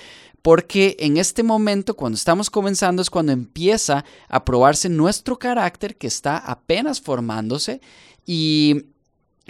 porque 0.41 0.95
en 0.99 1.17
este 1.17 1.43
momento, 1.43 1.95
cuando 1.95 2.15
estamos 2.15 2.49
comenzando, 2.49 3.01
es 3.01 3.09
cuando 3.09 3.31
empieza 3.31 4.05
a 4.29 4.45
probarse 4.45 4.89
nuestro 4.89 5.37
carácter 5.37 5.97
que 5.97 6.07
está 6.07 6.37
apenas 6.37 7.01
formándose 7.01 7.81
y, 8.25 8.85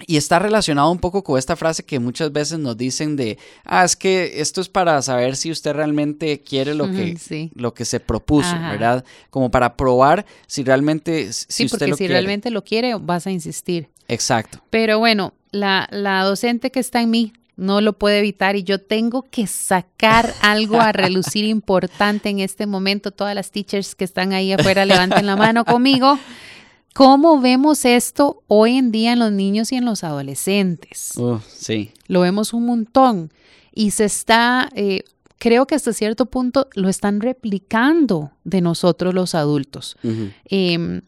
y 0.05 0.17
está 0.17 0.39
relacionado 0.39 0.91
un 0.91 0.99
poco 0.99 1.23
con 1.23 1.39
esta 1.39 1.55
frase 1.55 1.83
que 1.83 1.99
muchas 1.99 2.31
veces 2.31 2.59
nos 2.59 2.77
dicen 2.77 3.15
de, 3.15 3.37
ah, 3.65 3.83
es 3.83 3.95
que 3.95 4.39
esto 4.41 4.61
es 4.61 4.69
para 4.69 5.01
saber 5.01 5.35
si 5.35 5.49
usted 5.51 5.73
realmente 5.73 6.41
quiere 6.41 6.75
lo 6.75 6.91
que, 6.91 7.17
sí. 7.17 7.51
lo 7.55 7.73
que 7.73 7.85
se 7.85 7.99
propuso, 7.99 8.49
Ajá. 8.49 8.71
¿verdad? 8.71 9.05
Como 9.29 9.49
para 9.49 9.75
probar 9.75 10.25
si 10.45 10.63
realmente, 10.63 11.33
si 11.33 11.45
Sí, 11.49 11.65
usted 11.65 11.77
porque 11.79 11.87
lo 11.87 11.95
si 11.95 11.99
quiere. 11.99 12.13
realmente 12.13 12.51
lo 12.51 12.63
quiere, 12.63 12.95
vas 12.95 13.25
a 13.25 13.31
insistir. 13.31 13.89
Exacto. 14.07 14.59
Pero 14.69 14.99
bueno, 14.99 15.33
la, 15.51 15.87
la 15.91 16.23
docente 16.23 16.71
que 16.71 16.79
está 16.79 17.01
en 17.01 17.09
mí 17.09 17.33
no 17.55 17.81
lo 17.81 17.93
puede 17.93 18.19
evitar 18.19 18.55
y 18.55 18.63
yo 18.63 18.79
tengo 18.79 19.23
que 19.31 19.47
sacar 19.47 20.31
algo 20.41 20.79
a 20.79 20.91
relucir 20.91 21.43
importante 21.45 22.29
en 22.29 22.39
este 22.39 22.67
momento. 22.67 23.09
Todas 23.11 23.33
las 23.33 23.49
teachers 23.51 23.95
que 23.95 24.03
están 24.05 24.31
ahí 24.33 24.53
afuera 24.53 24.85
levanten 24.85 25.25
la 25.25 25.35
mano 25.35 25.65
conmigo. 25.65 26.19
¿Cómo 26.97 27.39
vemos 27.39 27.85
esto 27.85 28.41
hoy 28.47 28.75
en 28.77 28.91
día 28.91 29.13
en 29.13 29.19
los 29.19 29.31
niños 29.31 29.71
y 29.71 29.75
en 29.75 29.85
los 29.85 30.03
adolescentes? 30.03 31.11
Uh, 31.15 31.37
sí. 31.47 31.91
Lo 32.07 32.21
vemos 32.21 32.53
un 32.53 32.65
montón 32.65 33.31
y 33.71 33.91
se 33.91 34.05
está, 34.05 34.67
eh, 34.73 35.03
creo 35.37 35.67
que 35.67 35.75
hasta 35.75 35.93
cierto 35.93 36.25
punto 36.25 36.67
lo 36.73 36.89
están 36.89 37.21
replicando 37.21 38.31
de 38.45 38.61
nosotros 38.61 39.13
los 39.13 39.35
adultos. 39.35 39.95
Em, 40.45 41.01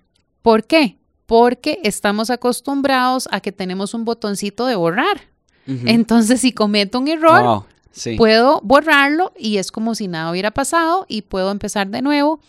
¿Por 0.43 0.67
qué? 0.67 0.99
Porque 1.25 1.79
estamos 1.83 2.29
acostumbrados 2.29 3.27
a 3.31 3.41
que 3.41 3.51
tenemos 3.51 3.95
un 3.95 4.05
botoncito 4.05 4.67
de 4.67 4.75
borrar. 4.75 5.21
Entonces, 5.65 6.41
si 6.41 6.51
cometo 6.51 6.99
un 6.99 7.07
error, 7.07 7.41
Wow, 7.43 7.65
sí. 7.91 8.15
puedo 8.15 8.61
borrarlo 8.63 9.33
y 9.39 9.57
es 9.57 9.71
como 9.71 9.95
si 9.95 10.07
nada 10.07 10.29
hubiera 10.29 10.51
pasado 10.51 11.07
y 11.07 11.23
puedo 11.23 11.49
empezar 11.49 11.87
de 11.87 12.03
nuevo. 12.03 12.41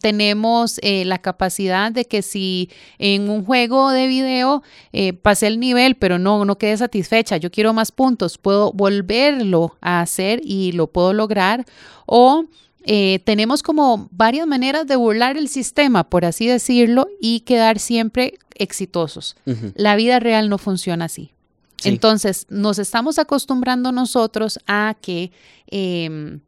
Tenemos 0.00 0.78
eh, 0.82 1.04
la 1.04 1.18
capacidad 1.18 1.92
de 1.92 2.04
que 2.04 2.22
si 2.22 2.70
en 2.98 3.28
un 3.28 3.44
juego 3.44 3.90
de 3.90 4.06
video 4.06 4.62
eh, 4.92 5.12
pasé 5.12 5.46
el 5.46 5.60
nivel, 5.60 5.96
pero 5.96 6.18
no, 6.18 6.44
no 6.44 6.58
quedé 6.58 6.76
satisfecha, 6.76 7.36
yo 7.36 7.50
quiero 7.50 7.72
más 7.72 7.92
puntos, 7.92 8.38
puedo 8.38 8.72
volverlo 8.72 9.76
a 9.80 10.00
hacer 10.00 10.40
y 10.42 10.72
lo 10.72 10.86
puedo 10.88 11.12
lograr. 11.12 11.64
O 12.06 12.44
eh, 12.84 13.20
tenemos 13.24 13.62
como 13.62 14.08
varias 14.10 14.46
maneras 14.46 14.86
de 14.86 14.96
burlar 14.96 15.36
el 15.36 15.48
sistema, 15.48 16.08
por 16.08 16.24
así 16.24 16.46
decirlo, 16.46 17.06
y 17.20 17.40
quedar 17.40 17.78
siempre 17.78 18.38
exitosos. 18.54 19.36
La 19.74 19.94
vida 19.96 20.20
real 20.20 20.48
no 20.48 20.58
funciona 20.58 21.04
así. 21.04 21.32
Sí. 21.76 21.90
Entonces, 21.90 22.46
nos 22.48 22.78
estamos 22.78 23.18
acostumbrando 23.18 23.92
nosotros 23.92 24.58
a 24.66 24.96
que 25.00 25.32
em, 25.66 26.40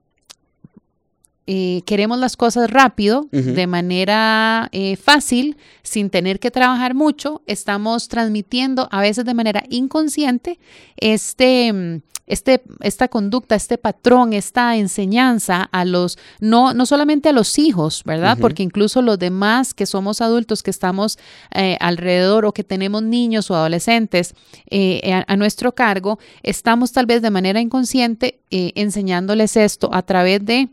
eh, 1.53 1.83
queremos 1.85 2.17
las 2.21 2.37
cosas 2.37 2.71
rápido, 2.71 3.27
de 3.33 3.67
manera 3.67 4.69
eh, 4.71 4.95
fácil, 4.95 5.57
sin 5.83 6.09
tener 6.09 6.39
que 6.39 6.53
trabajar 6.53 6.95
mucho. 6.95 7.43
Estamos 7.45 8.07
transmitiendo 8.07 8.89
a 8.93 9.01
veces 9.01 9.25
de 9.25 9.35
manera 9.35 9.65
inconsciente 9.69 10.61
este, 10.97 12.03
este, 12.29 12.63
esta 12.83 13.09
conducta, 13.09 13.57
este 13.57 13.79
patrón, 13.79 14.33
esta 14.33 14.77
enseñanza 14.77 15.69
a 15.73 15.85
los, 15.85 16.19
no, 16.39 16.73
no 16.73 16.87
solamente 16.87 17.31
a 17.31 17.33
los 17.33 17.59
hijos, 17.59 18.05
¿verdad? 18.05 18.39
Porque 18.41 18.63
incluso 18.63 19.03
los 19.03 19.19
demás 19.19 19.75
que 19.75 19.87
somos 19.87 20.21
adultos, 20.21 20.63
que 20.63 20.71
estamos 20.71 21.19
eh, 21.53 21.77
alrededor 21.81 22.45
o 22.45 22.53
que 22.53 22.63
tenemos 22.63 23.03
niños 23.03 23.51
o 23.51 23.57
adolescentes 23.57 24.37
a, 24.71 25.25
a 25.27 25.37
nuestro 25.37 25.75
cargo, 25.75 26.21
estamos 26.45 26.93
tal 26.93 27.07
vez 27.07 27.23
de 27.23 27.31
manera 27.31 27.61
inconsciente 27.61 28.39
enseñándoles 28.51 29.57
esto 29.57 29.91
a 29.93 30.03
través 30.03 30.45
de 30.45 30.69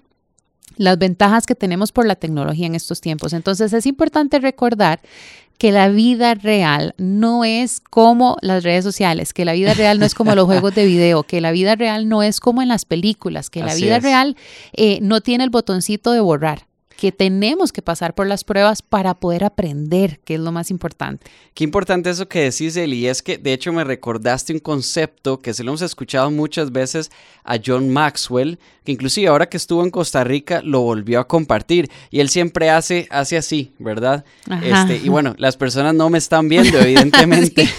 las 0.78 0.98
ventajas 0.98 1.46
que 1.46 1.56
tenemos 1.56 1.92
por 1.92 2.06
la 2.06 2.16
tecnología 2.16 2.68
en 2.68 2.76
estos 2.76 3.02
tiempos. 3.02 3.34
Entonces 3.34 3.74
es 3.74 3.86
importante 3.86 4.40
recordar 4.40 5.00
que 5.58 5.72
la 5.72 5.90
vida 5.90 6.36
real 6.36 6.94
no 6.98 7.44
es 7.44 7.80
como 7.80 8.38
las 8.42 8.64
redes 8.64 8.84
sociales, 8.84 9.34
que 9.34 9.44
la 9.44 9.54
vida 9.54 9.74
real 9.74 10.00
no 10.00 10.06
es 10.06 10.14
como 10.14 10.36
los 10.36 10.46
juegos 10.46 10.76
de 10.76 10.86
video, 10.86 11.24
que 11.24 11.42
la 11.42 11.52
vida 11.52 11.76
real 11.76 12.08
no 12.08 12.22
es 12.22 12.40
como 12.40 12.62
en 12.62 12.68
las 12.68 12.86
películas, 12.86 13.50
que 13.50 13.62
la 13.62 13.72
Así 13.72 13.84
vida 13.84 13.98
es. 13.98 14.04
real 14.04 14.36
eh, 14.74 15.00
no 15.02 15.22
tiene 15.22 15.44
el 15.44 15.50
botoncito 15.50 16.12
de 16.12 16.20
borrar, 16.20 16.67
que 16.98 17.12
tenemos 17.12 17.72
que 17.72 17.84
pasar 17.84 18.16
por 18.16 18.26
las 18.26 18.44
pruebas 18.44 18.82
para 18.82 19.14
poder 19.14 19.44
aprender, 19.44 20.20
que 20.26 20.34
es 20.34 20.40
lo 20.40 20.52
más 20.52 20.72
importante. 20.72 21.28
Qué 21.54 21.64
importante 21.64 22.10
eso 22.10 22.28
que 22.28 22.42
decís, 22.42 22.76
Eli, 22.76 22.98
y 22.98 23.08
es 23.08 23.22
que 23.22 23.38
de 23.38 23.54
hecho 23.54 23.72
me 23.72 23.84
recordaste 23.84 24.52
un 24.52 24.60
concepto 24.60 25.40
que 25.40 25.54
se 25.54 25.64
lo 25.64 25.72
hemos 25.72 25.84
escuchado 25.84 26.32
muchas 26.32 26.72
veces 26.72 27.12
a 27.44 27.58
John 27.64 27.94
Maxwell, 27.94 28.58
que 28.84 28.92
inclusive 28.92 29.28
ahora 29.28 29.48
que 29.48 29.58
estuvo 29.58 29.84
en 29.84 29.92
Costa 29.92 30.24
Rica 30.24 30.62
lo 30.64 30.82
volvió 30.82 31.20
a 31.20 31.28
compartir. 31.28 31.90
Y 32.10 32.20
él 32.20 32.30
siempre 32.30 32.72
hace, 32.72 33.08
hace 33.12 33.38
así, 33.38 33.74
¿verdad? 33.78 34.26
Este, 34.64 34.98
y 34.98 35.10
bueno, 35.10 35.36
las 35.38 35.56
personas 35.56 35.94
no 35.94 36.10
me 36.10 36.18
están 36.18 36.50
viendo, 36.50 36.80
evidentemente, 36.82 37.70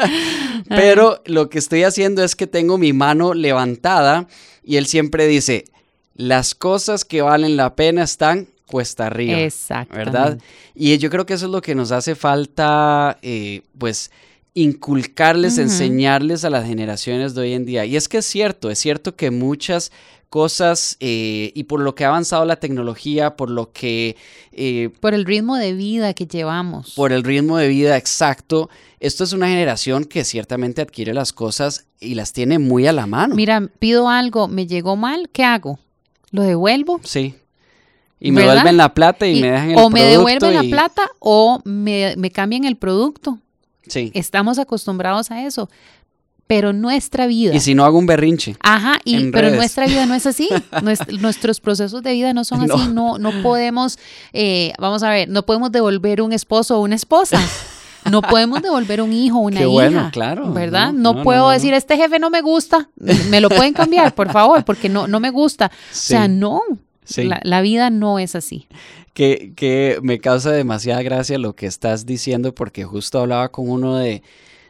pero 0.68 1.22
lo 1.26 1.48
que 1.48 1.58
estoy 1.58 1.84
haciendo 1.84 2.24
es 2.24 2.34
que 2.34 2.48
tengo 2.48 2.76
mi 2.76 2.92
mano 2.92 3.34
levantada 3.34 4.26
y 4.64 4.76
él 4.76 4.86
siempre 4.86 5.28
dice, 5.28 5.64
las 6.18 6.54
cosas 6.54 7.06
que 7.06 7.22
valen 7.22 7.56
la 7.56 7.74
pena 7.74 8.02
están 8.02 8.48
cuesta 8.66 9.06
arriba. 9.06 9.40
Exacto. 9.40 9.96
¿verdad? 9.96 10.38
Y 10.74 10.96
yo 10.98 11.08
creo 11.08 11.24
que 11.24 11.34
eso 11.34 11.46
es 11.46 11.52
lo 11.52 11.62
que 11.62 11.74
nos 11.74 11.90
hace 11.90 12.14
falta, 12.14 13.18
eh, 13.22 13.62
pues, 13.78 14.10
inculcarles, 14.52 15.58
enseñarles 15.58 16.44
a 16.44 16.50
las 16.50 16.66
generaciones 16.66 17.34
de 17.34 17.40
hoy 17.42 17.52
en 17.54 17.64
día. 17.64 17.84
Y 17.84 17.96
es 17.96 18.08
que 18.08 18.18
es 18.18 18.26
cierto, 18.26 18.68
es 18.68 18.78
cierto 18.78 19.14
que 19.14 19.30
muchas 19.30 19.92
cosas, 20.28 20.96
eh, 21.00 21.52
y 21.54 21.64
por 21.64 21.80
lo 21.80 21.94
que 21.94 22.04
ha 22.04 22.08
avanzado 22.08 22.44
la 22.44 22.56
tecnología, 22.56 23.36
por 23.36 23.48
lo 23.48 23.72
que, 23.72 24.16
eh, 24.52 24.90
Por 25.00 25.14
el 25.14 25.24
ritmo 25.24 25.56
de 25.56 25.72
vida 25.72 26.12
que 26.12 26.26
llevamos. 26.26 26.94
por 26.94 27.12
el 27.12 27.22
ritmo 27.22 27.56
de 27.56 27.68
vida 27.68 27.96
exacto, 27.96 28.68
esto 29.00 29.24
es 29.24 29.32
una 29.32 29.48
generación 29.48 30.04
que 30.04 30.24
ciertamente 30.24 30.82
adquiere 30.82 31.14
las 31.14 31.32
cosas 31.32 31.86
y 32.00 32.14
las 32.14 32.32
tiene 32.32 32.58
muy 32.58 32.86
a 32.86 32.92
la 32.92 33.06
mano. 33.06 33.36
Mira, 33.36 33.70
pido 33.78 34.08
algo, 34.08 34.48
me 34.48 34.66
llegó 34.66 34.96
mal, 34.96 35.30
¿qué 35.32 35.44
hago? 35.44 35.78
¿Lo 36.30 36.42
devuelvo? 36.42 37.00
Sí. 37.04 37.34
Y 38.20 38.32
me 38.32 38.40
devuelven 38.42 38.76
la 38.76 38.94
plata 38.94 39.26
y, 39.26 39.38
Y- 39.38 39.40
me 39.42 39.50
dejan 39.50 39.70
el 39.70 39.76
o 39.78 39.90
me 39.90 40.00
producto 40.00 40.46
devuelven 40.46 40.54
la 40.54 40.76
plata 40.76 41.10
o 41.20 41.60
me, 41.64 42.14
me 42.16 42.30
cambian 42.30 42.64
el 42.64 42.76
producto. 42.76 43.38
Sí. 43.86 44.10
Estamos 44.14 44.58
acostumbrados 44.58 45.30
a 45.30 45.44
eso. 45.46 45.70
Pero 46.46 46.72
nuestra 46.72 47.26
vida. 47.26 47.54
Y 47.54 47.60
si 47.60 47.74
no 47.74 47.84
hago 47.84 47.98
un 47.98 48.06
berrinche. 48.06 48.56
Ajá, 48.60 48.98
y, 49.04 49.30
pero 49.30 49.48
redes. 49.48 49.58
nuestra 49.58 49.86
vida 49.86 50.06
no 50.06 50.14
es 50.14 50.24
así. 50.26 50.48
Nuest- 50.82 51.18
nuestros 51.20 51.60
procesos 51.60 52.02
de 52.02 52.12
vida 52.14 52.32
no 52.32 52.42
son 52.44 52.62
así. 52.62 52.88
No, 52.88 53.18
no 53.18 53.42
podemos, 53.42 53.98
eh, 54.32 54.72
vamos 54.78 55.02
a 55.02 55.10
ver, 55.10 55.28
no 55.28 55.44
podemos 55.44 55.70
devolver 55.72 56.22
un 56.22 56.32
esposo 56.32 56.78
o 56.78 56.82
una 56.82 56.94
esposa. 56.96 57.38
No 58.10 58.22
podemos 58.22 58.62
devolver 58.62 59.02
un 59.02 59.12
hijo 59.12 59.38
una 59.38 59.58
Qué 59.58 59.64
hija. 59.64 59.72
bueno, 59.72 60.10
claro, 60.12 60.52
¿Verdad? 60.52 60.92
no, 60.92 61.12
No, 61.12 61.18
no, 61.18 61.22
puedo 61.24 61.44
no. 61.46 61.50
decir, 61.50 61.74
este 61.74 61.96
jefe 61.96 62.18
no 62.18 62.30
me 62.30 62.40
gusta. 62.42 62.88
Me 63.30 63.40
lo 63.40 63.48
pueden 63.48 63.72
cambiar, 63.74 64.14
por 64.14 64.30
favor, 64.32 64.64
porque 64.64 64.88
no, 64.88 65.06
no 65.08 65.20
me 65.20 65.30
gusta. 65.30 65.70
Sí. 65.90 66.14
O 66.14 66.16
sea, 66.16 66.28
no. 66.28 66.60
Sí. 67.04 67.24
La, 67.24 67.40
la 67.42 67.60
vida 67.62 67.90
no 67.90 68.18
es 68.18 68.34
así. 68.34 68.66
que, 69.14 69.52
que 69.56 69.98
me 70.02 70.20
causa 70.20 70.52
demasiada 70.52 71.02
gracia 71.02 71.38
lo 71.38 71.54
que 71.56 71.66
estás 71.66 72.06
diciendo 72.06 72.54
porque 72.54 72.84
justo 72.84 73.18
hablaba 73.20 73.48
con 73.50 73.68
uno 73.70 73.96
de, 73.96 74.22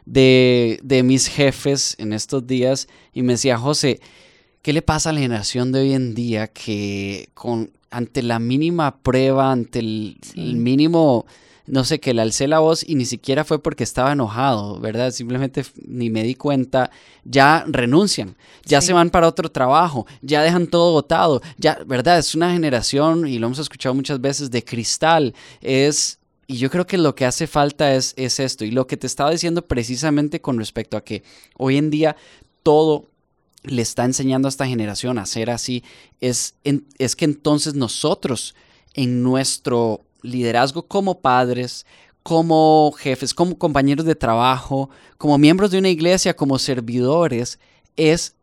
de, 0.05 0.79
de 0.83 1.03
mis 1.03 1.27
jefes 1.27 1.95
en 1.99 2.13
estos 2.13 2.47
días 2.47 2.87
y 3.13 3.21
me 3.21 3.33
decía, 3.33 3.57
José, 3.57 3.99
¿qué 4.61 4.73
le 4.73 4.81
pasa 4.81 5.09
a 5.09 5.13
la 5.13 5.19
generación 5.19 5.71
de 5.71 5.81
hoy 5.81 5.93
en 5.93 6.15
día 6.15 6.47
que 6.47 7.29
con, 7.33 7.71
ante 7.91 8.23
la 8.23 8.39
mínima 8.39 8.97
prueba, 8.97 9.51
ante 9.51 9.79
el, 9.79 10.17
Sí. 10.21 10.39
el 10.39 10.55
mínimo, 10.55 11.25
no 11.69 11.83
sé, 11.83 11.99
que 11.99 12.13
le 12.13 12.21
alcé 12.21 12.47
la 12.47 12.59
voz 12.59 12.83
y 12.87 12.95
ni 12.95 13.05
siquiera 13.05 13.45
fue 13.45 13.61
porque 13.61 13.83
estaba 13.83 14.11
enojado, 14.11 14.79
¿verdad? 14.79 15.11
Simplemente 15.11 15.63
ni 15.85 16.09
me 16.09 16.23
di 16.23 16.35
cuenta, 16.35 16.91
ya 17.23 17.63
renuncian, 17.67 18.35
ya 18.65 18.81
Sí. 18.81 18.87
se 18.87 18.93
van 18.93 19.09
para 19.09 19.27
otro 19.27 19.49
trabajo, 19.51 20.05
ya 20.21 20.41
dejan 20.41 20.67
todo 20.67 20.91
votado, 20.91 21.41
ya, 21.57 21.79
¿verdad? 21.85 22.17
Es 22.19 22.35
una 22.35 22.51
generación, 22.51 23.27
y 23.27 23.39
lo 23.39 23.47
hemos 23.47 23.59
escuchado 23.59 23.95
muchas 23.95 24.19
veces, 24.19 24.51
de 24.51 24.63
cristal, 24.63 25.33
es... 25.61 26.17
Y 26.51 26.57
yo 26.57 26.71
creo 26.71 26.87
que 26.87 26.97
lo 26.97 27.13
que 27.13 27.25
hace 27.27 27.45
falta 27.45 27.93
es, 27.93 28.15
es 28.17 28.39
esto. 28.39 28.65
Y 28.65 28.71
lo 28.71 28.87
que 28.87 28.97
te 28.97 29.05
estaba 29.05 29.29
diciendo 29.29 29.67
precisamente 29.67 30.41
con 30.41 30.57
respecto 30.57 30.97
a 30.97 31.03
que 31.03 31.21
hoy 31.55 31.77
en 31.77 31.91
día 31.91 32.15
todo 32.63 33.05
le 33.61 33.83
está 33.83 34.03
enseñando 34.03 34.47
a 34.47 34.49
esta 34.49 34.65
generación 34.65 35.19
a 35.19 35.27
ser 35.27 35.51
así, 35.51 35.83
es, 36.21 36.55
en- 36.63 36.87
es 36.97 37.15
que 37.15 37.25
entonces 37.25 37.75
nosotros 37.75 38.55
en 38.95 39.21
nuestro 39.21 40.01
liderazgo 40.21 40.83
como 40.83 41.19
padres, 41.19 41.85
como 42.23 42.91
jefes, 42.97 43.33
como 43.33 43.57
compañeros 43.57 44.05
de 44.05 44.15
trabajo, 44.15 44.89
como 45.17 45.37
miembros 45.37 45.71
de 45.71 45.79
una 45.79 45.89
iglesia, 45.89 46.35
como 46.35 46.59
servidores, 46.59 47.59
es 47.95 48.35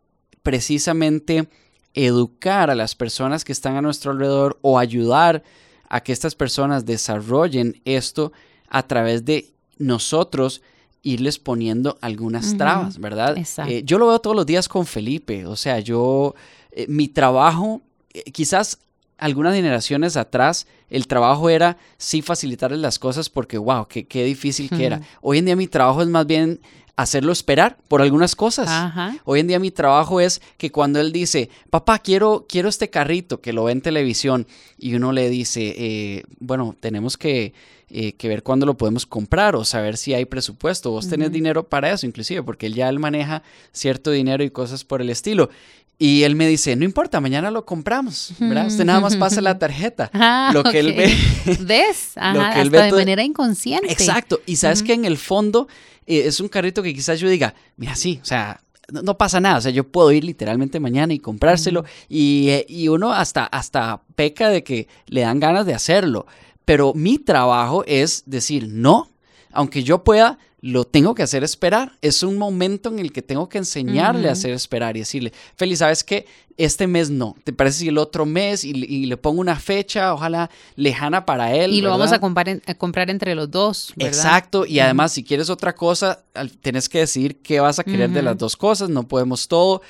precisamente 0.43 1.49
educar 1.95 2.71
a 2.71 2.75
las 2.75 2.95
personas 2.95 3.45
que 3.45 3.53
están 3.53 3.77
a 3.77 3.83
nuestro 3.83 4.13
alrededor 4.13 4.59
o 4.63 4.79
ayudar 4.79 5.43
a 5.89 6.01
que 6.03 6.13
estas 6.13 6.35
personas 6.35 6.85
desarrollen 6.85 7.81
esto 7.85 8.33
a 8.69 8.83
través 8.87 9.25
de 9.25 9.53
nosotros 9.79 10.63
irles 11.03 11.39
poniendo 11.39 11.97
algunas 12.01 12.57
trabas, 12.57 12.99
¿verdad? 12.99 13.37
Eh, 13.69 13.83
yo 13.85 13.99
lo 13.99 14.09
veo 14.09 14.19
todos 14.19 14.35
los 14.35 14.45
días 14.45 14.69
con 14.69 14.87
Felipe, 14.87 15.47
o 15.47 15.55
sea, 15.55 15.79
yo, 15.79 16.35
eh, 16.73 16.87
mi 16.89 17.07
trabajo, 17.07 17.81
eh, 18.13 18.25
quizás 18.33 18.79
algunas 19.19 19.55
generaciones 19.55 20.17
atrás, 20.17 20.67
el 20.91 21.07
trabajo 21.07 21.49
era 21.49 21.79
sí 21.97 22.23
facilitarles 22.23 22.81
las 22.81 22.99
cosas 22.99 23.31
porque, 23.31 23.59
wow, 23.59 23.87
qué, 23.87 24.07
qué 24.07 24.25
difícil 24.25 24.69
que 24.69 24.85
era. 24.85 25.01
Hoy 25.21 25.39
en 25.39 25.47
día 25.47 25.57
mi 25.57 25.67
trabajo 25.67 26.03
es 26.03 26.09
más 26.09 26.27
bien 26.27 26.61
hacerlo 26.97 27.31
esperar 27.31 27.77
por 27.89 28.01
algunas 28.01 28.35
cosas. 28.35 28.69
Ajá. 28.69 29.17
Hoy 29.25 29.41
en 29.41 29.47
día 29.47 29.59
mi 29.59 29.71
trabajo 29.71 30.21
es 30.21 30.41
que 30.57 30.73
cuando 30.73 30.99
él 30.99 31.13
dice, 31.13 31.51
papá, 31.71 31.99
quiero, 31.99 32.47
quiero 32.49 32.69
este 32.69 32.89
carrito 32.89 33.41
que 33.41 33.53
lo 33.53 33.65
ve 33.65 33.73
en 33.73 33.83
televisión, 33.83 34.47
y 34.79 34.95
uno 34.95 35.13
le 35.13 35.29
dice, 35.29 35.75
eh, 35.77 36.23
bueno, 36.41 36.75
tenemos 36.81 37.19
que, 37.19 37.53
eh, 37.91 38.15
que 38.15 38.29
ver 38.29 38.43
cuándo 38.43 38.65
lo 38.65 38.77
podemos 38.77 39.05
comprar 39.05 39.57
o 39.57 39.65
saber 39.65 39.99
si 39.99 40.15
hay 40.15 40.25
presupuesto. 40.25 40.91
Vos 40.91 41.09
tenés 41.09 41.31
dinero 41.31 41.69
para 41.69 41.93
eso, 41.93 42.07
inclusive, 42.07 42.43
porque 42.43 42.67
él 42.67 42.75
ya 42.75 42.89
él 42.89 42.99
maneja 42.99 43.43
cierto 43.73 44.11
dinero 44.11 44.43
y 44.43 44.51
cosas 44.51 44.85
por 44.85 45.03
el 45.03 45.11
estilo. 45.11 45.51
Y 45.99 46.25
él 46.25 46.35
me 46.37 46.47
dice, 46.47 46.77
no 46.77 46.85
importa, 46.85 47.21
mañana 47.21 47.51
lo 47.51 47.65
compramos, 47.65 48.33
¿verdad? 48.39 48.67
Usted 48.67 48.85
nada 48.85 49.01
más 49.01 49.17
pasa 49.17 49.41
la 49.41 49.59
tarjeta. 49.59 50.11
Ah, 50.15 50.51
lo 50.53 50.63
que 50.63 50.81
él 50.81 50.93
ve. 50.93 51.15
¿Ves? 51.61 52.13
Ajá, 52.17 52.35
lo 52.35 52.55
que 52.55 52.61
él 52.61 52.71
ve 52.71 52.83
de 52.83 52.89
todo- 52.91 52.99
manera 52.99 53.23
inconsciente. 53.25 53.91
Exacto. 53.91 54.41
Y 54.45 54.57
sabes 54.57 54.83
que 54.83 54.93
en 54.93 55.05
el 55.07 55.17
fondo 55.17 55.69
eh, 56.07 56.25
es 56.27 56.39
un 56.41 56.49
carrito 56.49 56.83
que 56.83 56.93
quizás 56.93 57.19
yo 57.19 57.29
diga, 57.29 57.55
mira, 57.77 57.95
sí, 57.97 58.19
o 58.23 58.25
sea, 58.27 58.61
no, 58.93 59.01
no 59.03 59.17
pasa 59.17 59.41
nada. 59.41 59.57
O 59.57 59.61
sea, 59.63 59.71
yo 59.71 59.89
puedo 59.89 60.13
ir 60.13 60.23
literalmente 60.25 60.81
mañana 60.81 61.15
y 61.15 61.19
comprárselo. 61.19 61.85
y, 62.11 62.49
eh, 62.51 62.67
y 62.69 62.89
uno 62.89 63.13
hasta, 63.13 63.45
hasta 63.45 64.03
peca 64.15 64.51
de 64.51 64.63
que 64.63 64.89
le 65.07 65.23
dan 65.23 65.41
ganas 65.41 65.65
de 65.65 65.73
hacerlo. 65.75 66.27
Pero 66.67 66.93
mi 66.95 67.19
trabajo 67.19 67.85
es 67.87 68.25
decir, 68.27 68.69
no, 68.69 69.09
aunque 69.53 69.83
yo 69.83 70.05
pueda, 70.05 70.39
lo 70.67 70.85
tengo 70.85 71.15
que 71.15 71.23
hacer 71.23 71.45
esperar. 71.45 71.93
Es 72.03 72.23
un 72.23 72.37
momento 72.39 72.89
en 72.89 72.99
el 72.99 73.13
que 73.13 73.23
tengo 73.23 73.49
que 73.49 73.59
enseñarle 73.59 74.29
a 74.29 74.33
hacer 74.33 74.51
esperar 74.53 74.97
y 74.97 75.01
decirle, 75.01 75.33
Feli, 75.57 75.77
¿sabes 75.77 76.03
qué? 76.03 76.27
Este 76.57 76.87
mes 76.87 77.11
no. 77.11 77.37
¿Te 77.45 77.53
parece 77.53 77.81
si 77.81 77.89
el 77.89 77.99
otro 77.99 78.25
mes? 78.27 78.65
Y, 78.65 78.73
le- 78.73 78.87
y 78.87 79.07
le 79.07 79.17
pongo 79.17 79.41
una 79.41 79.57
fecha, 79.57 80.15
ojalá 80.15 80.51
lejana 80.75 81.25
para 81.27 81.55
él. 81.55 81.73
Y 81.73 81.83
lo 81.83 81.91
vamos 81.91 82.13
a 82.13 82.19
comprar, 82.19 82.49
en- 82.49 82.63
a 82.67 82.75
comprar 82.75 83.11
entre 83.11 83.35
los 83.35 83.51
dos, 83.51 83.93
¿verdad? 83.97 84.15
Exacto, 84.15 84.65
y 84.67 84.81
además 84.81 85.13
si 85.13 85.23
quieres 85.23 85.51
otra 85.51 85.75
cosa, 85.75 86.25
tienes 86.63 86.89
que 86.89 87.01
decidir 87.01 87.43
qué 87.43 87.61
vas 87.61 87.79
a 87.79 87.85
querer 87.85 88.11
de 88.11 88.23
las 88.23 88.39
dos 88.39 88.57
cosas, 88.57 88.89
no 88.89 89.07
podemos 89.07 89.49
todo. 89.49 89.83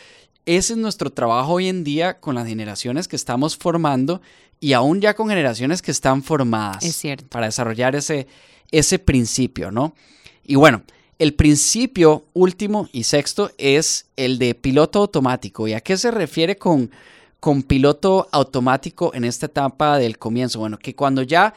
Ese 0.44 0.74
es 0.74 0.78
nuestro 0.78 1.10
trabajo 1.10 1.52
hoy 1.54 1.68
en 1.68 1.84
día 1.84 2.18
con 2.20 2.34
las 2.34 2.46
generaciones 2.46 3.08
que 3.08 3.16
estamos 3.16 3.56
formando 3.56 4.20
y 4.60 4.72
aún 4.74 5.00
ya 5.00 5.14
con 5.14 5.28
generaciones 5.28 5.82
que 5.82 5.90
están 5.90 6.22
formadas 6.22 6.84
Es 6.84 6.96
cierto. 6.96 7.26
para 7.28 7.46
desarrollar 7.46 7.94
ese, 7.96 8.26
ese 8.70 8.98
principio, 8.98 9.70
¿no? 9.70 9.94
Y 10.46 10.54
bueno, 10.54 10.82
el 11.18 11.34
principio 11.34 12.24
último 12.34 12.88
y 12.92 13.04
sexto 13.04 13.50
es 13.58 14.06
el 14.16 14.38
de 14.38 14.54
piloto 14.54 15.00
automático. 15.00 15.66
¿Y 15.66 15.72
a 15.72 15.80
qué 15.80 15.96
se 15.96 16.10
refiere 16.10 16.56
con, 16.56 16.90
con 17.40 17.62
piloto 17.62 18.28
automático 18.32 19.12
en 19.14 19.24
esta 19.24 19.46
etapa 19.46 19.98
del 19.98 20.18
comienzo? 20.18 20.60
Bueno, 20.60 20.78
que 20.78 20.94
cuando 20.94 21.22
ya, 21.22 21.54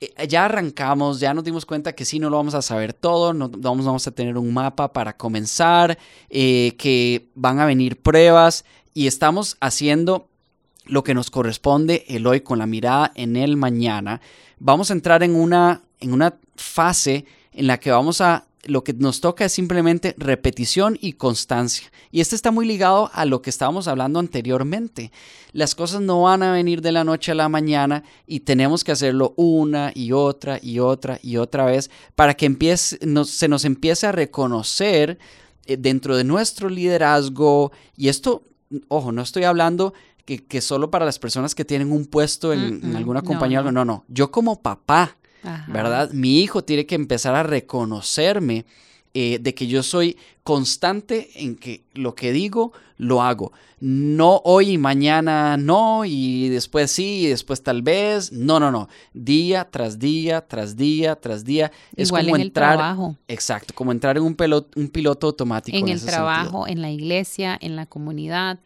eh, 0.00 0.26
ya 0.26 0.46
arrancamos, 0.46 1.20
ya 1.20 1.34
nos 1.34 1.44
dimos 1.44 1.66
cuenta 1.66 1.94
que 1.94 2.04
sí, 2.04 2.18
no 2.18 2.30
lo 2.30 2.36
vamos 2.36 2.54
a 2.54 2.62
saber 2.62 2.94
todo, 2.94 3.32
no 3.32 3.48
vamos, 3.48 4.06
a 4.06 4.10
tener 4.10 4.36
un 4.36 4.52
mapa 4.52 4.92
para 4.92 5.16
comenzar, 5.16 5.98
eh, 6.30 6.74
que 6.78 7.28
van 7.34 7.60
a 7.60 7.66
venir 7.66 8.00
pruebas 8.00 8.64
y 8.94 9.06
estamos 9.06 9.56
haciendo 9.60 10.28
lo 10.84 11.04
que 11.04 11.14
nos 11.14 11.30
corresponde 11.30 12.04
el 12.08 12.26
hoy 12.26 12.40
con 12.40 12.58
la 12.58 12.66
mirada 12.66 13.12
en 13.14 13.36
el 13.36 13.56
mañana. 13.56 14.20
Vamos 14.58 14.90
a 14.90 14.94
entrar 14.94 15.22
en 15.22 15.36
una, 15.36 15.82
en 16.00 16.12
una 16.12 16.34
fase 16.56 17.24
en 17.52 17.66
la 17.66 17.78
que 17.78 17.90
vamos 17.90 18.20
a, 18.20 18.46
lo 18.64 18.84
que 18.84 18.92
nos 18.92 19.20
toca 19.20 19.44
es 19.44 19.52
simplemente 19.52 20.14
repetición 20.18 20.96
y 21.00 21.14
constancia. 21.14 21.90
Y 22.12 22.20
este 22.20 22.36
está 22.36 22.50
muy 22.52 22.64
ligado 22.66 23.10
a 23.12 23.24
lo 23.24 23.42
que 23.42 23.50
estábamos 23.50 23.88
hablando 23.88 24.20
anteriormente. 24.20 25.10
Las 25.52 25.74
cosas 25.74 26.00
no 26.00 26.22
van 26.22 26.42
a 26.44 26.52
venir 26.52 26.80
de 26.80 26.92
la 26.92 27.02
noche 27.04 27.32
a 27.32 27.34
la 27.34 27.48
mañana 27.48 28.04
y 28.26 28.40
tenemos 28.40 28.84
que 28.84 28.92
hacerlo 28.92 29.34
una 29.36 29.90
y 29.94 30.12
otra 30.12 30.60
y 30.62 30.78
otra 30.78 31.18
y 31.22 31.38
otra 31.38 31.64
vez 31.64 31.90
para 32.14 32.34
que 32.34 32.46
empiece, 32.46 32.98
nos- 33.04 33.30
se 33.30 33.48
nos 33.48 33.64
empiece 33.64 34.06
a 34.06 34.12
reconocer 34.12 35.18
eh, 35.66 35.76
dentro 35.76 36.16
de 36.16 36.24
nuestro 36.24 36.68
liderazgo. 36.68 37.72
Y 37.96 38.08
esto, 38.08 38.42
ojo, 38.88 39.12
no 39.12 39.22
estoy 39.22 39.44
hablando 39.44 39.92
que, 40.24 40.44
que 40.44 40.60
solo 40.60 40.90
para 40.90 41.04
las 41.04 41.18
personas 41.18 41.54
que 41.54 41.64
tienen 41.64 41.90
un 41.92 42.06
puesto 42.06 42.52
en, 42.52 42.92
Mm, 42.92 42.96
alguna 42.96 43.22
compañía, 43.22 43.60
no, 43.72 43.84
no. 43.84 44.04
Yo 44.08 44.30
como 44.30 44.60
papá, 44.62 45.16
Ajá. 45.42 45.72
¿verdad? 45.72 46.10
Mi 46.12 46.40
hijo 46.40 46.62
tiene 46.64 46.86
que 46.86 46.94
empezar 46.94 47.34
a 47.34 47.42
reconocerme 47.42 48.64
eh, 49.14 49.38
de 49.40 49.54
que 49.54 49.66
yo 49.66 49.82
soy 49.82 50.16
constante 50.42 51.30
en 51.42 51.56
que 51.56 51.84
lo 51.94 52.14
que 52.14 52.32
digo, 52.32 52.72
lo 52.96 53.22
hago. 53.22 53.52
No 53.80 54.40
hoy 54.44 54.70
y 54.70 54.78
mañana 54.78 55.56
no, 55.56 56.04
y 56.04 56.48
después 56.48 56.90
sí, 56.90 57.22
y 57.22 57.26
después 57.26 57.62
tal 57.62 57.82
vez. 57.82 58.32
No, 58.32 58.58
no, 58.60 58.70
no. 58.70 58.88
Día 59.12 59.68
tras 59.70 59.98
día, 59.98 60.46
tras 60.46 60.76
día, 60.76 61.16
tras 61.16 61.44
día. 61.44 61.72
Es 61.96 62.08
Igual 62.08 62.24
como 62.26 62.36
en 62.36 62.40
el 62.42 62.46
entrar. 62.48 62.76
trabajo. 62.78 63.16
Exacto, 63.28 63.74
como 63.74 63.92
entrar 63.92 64.16
en 64.16 64.22
un, 64.22 64.36
pelo- 64.36 64.66
un 64.76 64.88
piloto 64.88 65.26
automático. 65.26 65.76
en 65.76 65.88
el 65.88 65.96
ese 65.96 66.06
trabajo, 66.06 66.66
en 66.68 66.80
la 66.80 66.90
iglesia, 66.90 67.58
en 67.60 67.74
la 67.76 67.86
comunidad. 67.86 68.60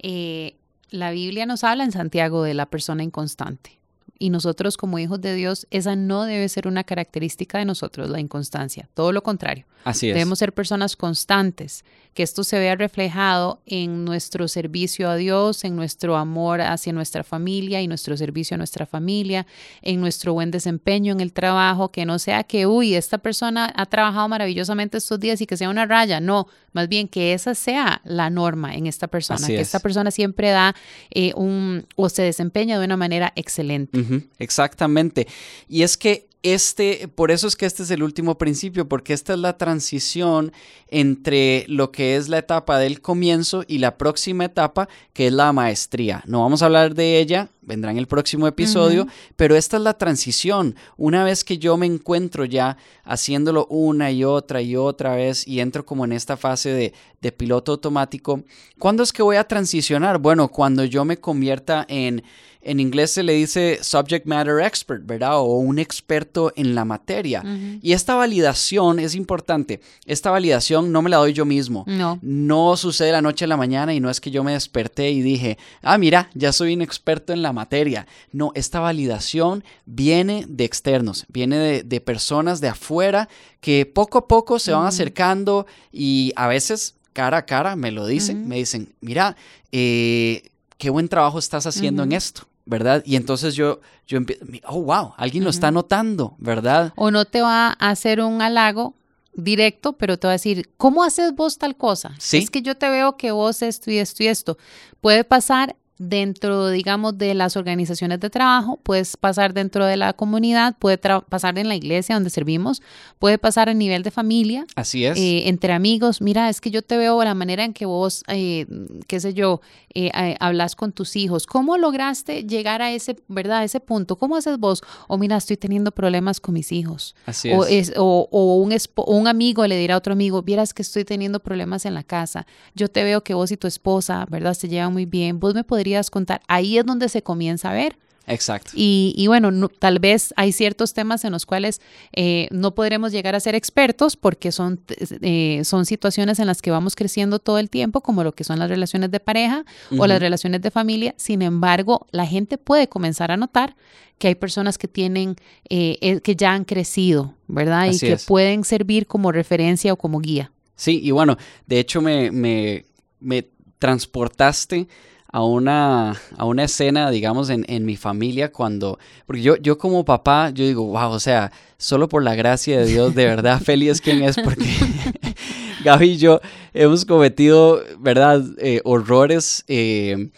Eh, 0.00 0.56
la 0.90 1.10
Biblia 1.12 1.46
nos 1.46 1.64
habla 1.64 1.84
en 1.84 1.92
Santiago 1.92 2.42
de 2.42 2.54
la 2.54 2.66
persona 2.66 3.02
inconstante. 3.02 3.78
Y 4.18 4.30
nosotros 4.30 4.76
como 4.76 4.98
hijos 4.98 5.20
de 5.20 5.34
Dios, 5.34 5.66
esa 5.70 5.96
no 5.96 6.24
debe 6.24 6.48
ser 6.48 6.66
una 6.66 6.84
característica 6.84 7.58
de 7.58 7.64
nosotros, 7.64 8.08
la 8.08 8.20
inconstancia. 8.20 8.88
Todo 8.94 9.12
lo 9.12 9.22
contrario. 9.22 9.66
Así 9.84 10.08
es. 10.08 10.14
Debemos 10.14 10.38
ser 10.38 10.52
personas 10.52 10.96
constantes, 10.96 11.84
que 12.16 12.22
esto 12.22 12.44
se 12.44 12.58
vea 12.58 12.74
reflejado 12.76 13.60
en 13.66 14.06
nuestro 14.06 14.48
servicio 14.48 15.10
a 15.10 15.16
Dios, 15.16 15.64
en 15.64 15.76
nuestro 15.76 16.16
amor 16.16 16.62
hacia 16.62 16.94
nuestra 16.94 17.22
familia 17.22 17.82
y 17.82 17.88
nuestro 17.88 18.16
servicio 18.16 18.54
a 18.54 18.58
nuestra 18.58 18.86
familia, 18.86 19.46
en 19.82 20.00
nuestro 20.00 20.32
buen 20.32 20.50
desempeño 20.50 21.12
en 21.12 21.20
el 21.20 21.34
trabajo, 21.34 21.92
que 21.92 22.06
no 22.06 22.18
sea 22.18 22.42
que, 22.42 22.66
uy, 22.66 22.94
esta 22.94 23.18
persona 23.18 23.70
ha 23.76 23.84
trabajado 23.84 24.28
maravillosamente 24.28 24.96
estos 24.96 25.20
días 25.20 25.42
y 25.42 25.46
que 25.46 25.58
sea 25.58 25.68
una 25.68 25.84
raya, 25.84 26.18
no, 26.18 26.48
más 26.72 26.88
bien 26.88 27.06
que 27.06 27.34
esa 27.34 27.54
sea 27.54 28.00
la 28.04 28.30
norma 28.30 28.74
en 28.74 28.86
esta 28.86 29.08
persona, 29.08 29.36
Así 29.36 29.52
que 29.52 29.60
es. 29.60 29.68
esta 29.68 29.80
persona 29.80 30.10
siempre 30.10 30.48
da 30.48 30.74
eh, 31.10 31.34
un 31.36 31.86
o 31.96 32.08
se 32.08 32.22
desempeña 32.22 32.78
de 32.78 32.86
una 32.86 32.96
manera 32.96 33.34
excelente. 33.36 34.02
Exactamente. 34.38 35.26
Y 35.68 35.82
es 35.82 35.98
que 35.98 36.28
este, 36.42 37.08
por 37.08 37.30
eso 37.30 37.46
es 37.46 37.56
que 37.56 37.66
este 37.66 37.82
es 37.82 37.90
el 37.90 38.02
último 38.02 38.38
principio, 38.38 38.88
porque 38.88 39.12
esta 39.12 39.32
es 39.32 39.38
la 39.38 39.56
transición 39.56 40.52
entre 40.88 41.64
lo 41.68 41.90
que 41.90 42.16
es 42.16 42.28
la 42.28 42.38
etapa 42.38 42.78
del 42.78 43.00
comienzo 43.00 43.64
y 43.66 43.78
la 43.78 43.98
próxima 43.98 44.44
etapa, 44.44 44.88
que 45.12 45.28
es 45.28 45.32
la 45.32 45.52
maestría. 45.52 46.22
No 46.26 46.42
vamos 46.42 46.62
a 46.62 46.66
hablar 46.66 46.94
de 46.94 47.18
ella, 47.18 47.50
vendrá 47.66 47.90
en 47.90 47.98
el 47.98 48.06
próximo 48.06 48.46
episodio, 48.46 49.06
pero 49.36 49.56
esta 49.56 49.76
es 49.76 49.82
la 49.82 49.98
transición. 49.98 50.76
Una 50.96 51.24
vez 51.24 51.44
que 51.44 51.58
yo 51.58 51.76
me 51.76 51.86
encuentro 51.86 52.44
ya 52.44 52.78
haciéndolo 53.04 53.66
una 53.66 54.10
y 54.10 54.24
otra 54.24 54.62
y 54.62 54.76
otra 54.76 55.16
vez 55.16 55.46
y 55.46 55.60
entro 55.60 55.84
como 55.84 56.04
en 56.04 56.12
esta 56.12 56.36
fase 56.36 56.70
de, 56.70 56.94
de 57.20 57.32
piloto 57.32 57.72
automático, 57.72 58.42
¿cuándo 58.78 59.02
es 59.02 59.12
que 59.12 59.22
voy 59.22 59.36
a 59.36 59.44
transicionar? 59.44 60.18
Bueno, 60.18 60.48
cuando 60.48 60.84
yo 60.84 61.04
me 61.04 61.18
convierta 61.18 61.84
en 61.88 62.22
en 62.66 62.80
inglés 62.80 63.12
se 63.12 63.22
le 63.22 63.34
dice 63.34 63.78
subject 63.80 64.26
matter 64.26 64.60
expert, 64.60 65.06
¿verdad? 65.06 65.38
O 65.38 65.54
un 65.58 65.78
experto 65.78 66.52
en 66.56 66.74
la 66.74 66.84
materia. 66.84 67.44
Y 67.80 67.92
esta 67.92 68.16
validación 68.16 68.98
es 68.98 69.14
importante. 69.14 69.80
Esta 70.04 70.32
validación 70.32 70.90
no 70.90 71.00
me 71.00 71.08
la 71.08 71.18
doy 71.18 71.32
yo 71.32 71.44
mismo. 71.44 71.84
No. 71.86 72.18
No 72.22 72.76
sucede 72.76 73.12
la 73.12 73.22
noche 73.22 73.44
a 73.44 73.48
la 73.48 73.56
mañana 73.56 73.94
y 73.94 74.00
no 74.00 74.10
es 74.10 74.20
que 74.20 74.32
yo 74.32 74.42
me 74.42 74.52
desperté 74.52 75.12
y 75.12 75.22
dije, 75.22 75.58
ah, 75.80 75.96
mira, 75.96 76.28
ya 76.34 76.52
soy 76.52 76.74
un 76.74 76.82
experto 76.82 77.32
en 77.32 77.42
la 77.42 77.52
materia. 77.56 78.06
No, 78.30 78.52
esta 78.54 78.80
validación 78.80 79.64
viene 79.84 80.44
de 80.48 80.64
externos, 80.64 81.26
viene 81.28 81.56
de, 81.58 81.82
de 81.82 82.00
personas 82.00 82.60
de 82.60 82.68
afuera 82.68 83.28
que 83.60 83.84
poco 83.84 84.18
a 84.18 84.28
poco 84.28 84.58
se 84.58 84.72
van 84.72 84.86
acercando 84.86 85.66
y 85.90 86.32
a 86.36 86.46
veces 86.46 86.94
cara 87.16 87.38
a 87.38 87.46
cara 87.46 87.76
me 87.76 87.90
lo 87.90 88.06
dicen, 88.06 88.46
me 88.46 88.56
dicen, 88.56 88.94
mira, 89.00 89.36
eh, 89.72 90.50
qué 90.76 90.90
buen 90.90 91.08
trabajo 91.08 91.38
estás 91.38 91.66
haciendo 91.66 92.02
en 92.02 92.12
esto, 92.12 92.42
¿verdad? 92.66 93.02
Y 93.06 93.16
entonces 93.16 93.54
yo, 93.54 93.80
yo 94.06 94.18
empiezo, 94.18 94.44
oh, 94.66 94.82
wow, 94.82 95.14
alguien 95.16 95.42
lo 95.42 95.48
está 95.48 95.70
notando, 95.70 96.36
¿verdad? 96.38 96.92
O 96.94 97.10
no 97.10 97.24
te 97.24 97.40
va 97.40 97.68
a 97.68 97.90
hacer 97.90 98.20
un 98.20 98.42
halago 98.42 98.94
directo, 99.32 99.94
pero 99.94 100.18
te 100.18 100.26
va 100.26 100.32
a 100.32 100.40
decir, 100.40 100.68
¿cómo 100.76 101.04
haces 101.04 101.34
vos 101.34 101.56
tal 101.56 101.74
cosa? 101.74 102.14
Sí. 102.18 102.36
Es 102.36 102.50
que 102.50 102.60
yo 102.60 102.76
te 102.76 102.90
veo 102.90 103.16
que 103.16 103.30
vos 103.30 103.62
esto 103.62 103.90
y 103.90 103.96
esto 103.96 104.22
y 104.22 104.26
esto. 104.26 104.58
Puede 105.00 105.24
pasar 105.24 105.74
dentro, 105.98 106.68
digamos, 106.68 107.16
de 107.18 107.34
las 107.34 107.56
organizaciones 107.56 108.20
de 108.20 108.30
trabajo, 108.30 108.78
puedes 108.82 109.16
pasar 109.16 109.54
dentro 109.54 109.86
de 109.86 109.96
la 109.96 110.12
comunidad, 110.12 110.76
puede 110.78 110.98
pasar 110.98 111.58
en 111.58 111.68
la 111.68 111.74
iglesia 111.74 112.14
donde 112.14 112.30
servimos, 112.30 112.82
puede 113.18 113.38
pasar 113.38 113.68
a 113.68 113.74
nivel 113.74 114.02
de 114.02 114.10
familia, 114.10 114.66
Así 114.76 115.04
es. 115.04 115.16
eh, 115.18 115.48
entre 115.48 115.72
amigos. 115.72 116.20
Mira, 116.20 116.48
es 116.50 116.60
que 116.60 116.70
yo 116.70 116.82
te 116.82 116.96
veo 116.98 117.22
la 117.24 117.34
manera 117.34 117.64
en 117.64 117.72
que 117.72 117.86
vos, 117.86 118.22
eh, 118.28 118.66
qué 119.06 119.20
sé 119.20 119.32
yo, 119.32 119.60
eh, 119.94 120.10
hablas 120.40 120.76
con 120.76 120.92
tus 120.92 121.16
hijos. 121.16 121.46
¿Cómo 121.46 121.78
lograste 121.78 122.44
llegar 122.44 122.82
a 122.82 122.92
ese, 122.92 123.16
verdad, 123.28 123.58
a 123.58 123.64
ese 123.64 123.80
punto? 123.80 124.16
¿Cómo 124.16 124.36
haces 124.36 124.58
vos? 124.58 124.82
O 125.08 125.16
mira, 125.16 125.38
estoy 125.38 125.56
teniendo 125.56 125.92
problemas 125.92 126.40
con 126.40 126.52
mis 126.54 126.72
hijos. 126.72 127.14
Así 127.24 127.50
O, 127.50 127.64
es. 127.64 127.88
es- 127.90 127.92
o- 127.96 128.28
o 128.30 128.56
un, 128.56 128.72
espo- 128.72 129.04
un 129.06 129.28
amigo 129.28 129.66
le 129.66 129.78
dirá 129.78 129.94
a 129.94 129.98
otro 129.98 130.12
amigo, 130.12 130.42
vieras 130.42 130.74
que 130.74 130.82
estoy 130.82 131.04
teniendo 131.06 131.40
problemas 131.40 131.86
en 131.86 131.94
la 131.94 132.02
casa. 132.02 132.46
Yo 132.74 132.88
te 132.88 133.02
veo 133.02 133.24
que 133.24 133.32
vos 133.32 133.50
y 133.50 133.56
tu 133.56 133.66
esposa, 133.66 134.26
¿verdad? 134.28 134.52
Se 134.52 134.68
llevan 134.68 134.92
muy 134.92 135.06
bien. 135.06 135.40
Vos 135.40 135.54
me 135.54 135.64
podrías 135.64 135.85
contar. 136.10 136.40
Ahí 136.48 136.78
es 136.78 136.84
donde 136.86 137.08
se 137.08 137.22
comienza 137.22 137.70
a 137.70 137.74
ver. 137.74 137.96
Exacto. 138.28 138.72
Y, 138.74 139.14
y 139.16 139.28
bueno, 139.28 139.52
no- 139.52 139.68
tal 139.68 140.00
vez 140.00 140.34
hay 140.36 140.50
ciertos 140.50 140.94
temas 140.94 141.24
en 141.24 141.30
los 141.30 141.46
cuales 141.46 141.80
eh, 142.12 142.48
no 142.50 142.74
podremos 142.74 143.12
llegar 143.12 143.36
a 143.36 143.40
ser 143.40 143.54
expertos 143.54 144.16
porque 144.16 144.50
son, 144.50 144.80
eh, 145.20 145.60
son 145.64 145.86
situaciones 145.86 146.40
en 146.40 146.48
las 146.48 146.60
que 146.60 146.72
vamos 146.72 146.96
creciendo 146.96 147.38
todo 147.38 147.60
el 147.60 147.70
tiempo, 147.70 148.00
como 148.00 148.24
lo 148.24 148.32
que 148.32 148.42
son 148.42 148.58
las 148.58 148.68
relaciones 148.68 149.12
de 149.12 149.20
pareja 149.20 149.64
o 149.96 150.08
las 150.08 150.18
relaciones 150.18 150.60
de 150.60 150.72
familia. 150.72 151.14
Sin 151.16 151.40
embargo, 151.40 152.08
la 152.10 152.26
gente 152.26 152.58
puede 152.58 152.88
comenzar 152.88 153.30
a 153.30 153.36
notar 153.36 153.76
que 154.18 154.26
hay 154.26 154.34
personas 154.34 154.76
que 154.76 154.88
tienen, 154.88 155.36
eh, 155.68 155.96
eh, 156.00 156.20
que 156.20 156.34
ya 156.34 156.52
han 156.52 156.64
crecido, 156.64 157.34
¿verdad? 157.46 157.82
Así 157.82 158.06
y 158.06 158.08
que 158.08 158.12
es. 158.14 158.24
pueden 158.24 158.64
servir 158.64 159.06
como 159.06 159.30
referencia 159.30 159.92
o 159.92 159.96
como 159.96 160.18
guía. 160.18 160.50
Sí, 160.74 160.98
y 161.00 161.12
bueno, 161.12 161.36
de 161.66 161.78
hecho 161.78 162.00
me, 162.02 162.32
me, 162.32 162.86
me 163.20 163.46
transportaste 163.78 164.88
a 165.28 165.44
una, 165.44 166.20
a 166.36 166.44
una 166.44 166.64
escena, 166.64 167.10
digamos, 167.10 167.50
en, 167.50 167.84
mi 167.84 167.96
familia 167.96 168.52
cuando, 168.52 168.98
porque 169.26 169.42
yo, 169.42 169.56
yo 169.56 169.78
como 169.78 170.04
papá, 170.04 170.50
yo 170.50 170.64
digo, 170.64 170.84
wow, 170.86 171.10
o 171.10 171.20
sea, 171.20 171.52
solo 171.78 172.08
por 172.08 172.22
la 172.22 172.34
gracia 172.34 172.78
de 172.78 172.86
Dios, 172.86 173.14
de 173.14 173.26
verdad, 173.26 173.60
Feli 173.64 173.88
es 173.88 174.00
quien 174.00 174.22
es, 174.22 174.36
porque 174.36 174.64
Gaby 175.84 176.10
y 176.10 176.16
yo 176.16 176.40
hemos 176.74 177.04
cometido, 177.04 177.82
¿verdad?, 177.98 178.42
eh, 178.58 178.80
horrores. 178.84 179.64
Eh, 179.68 180.30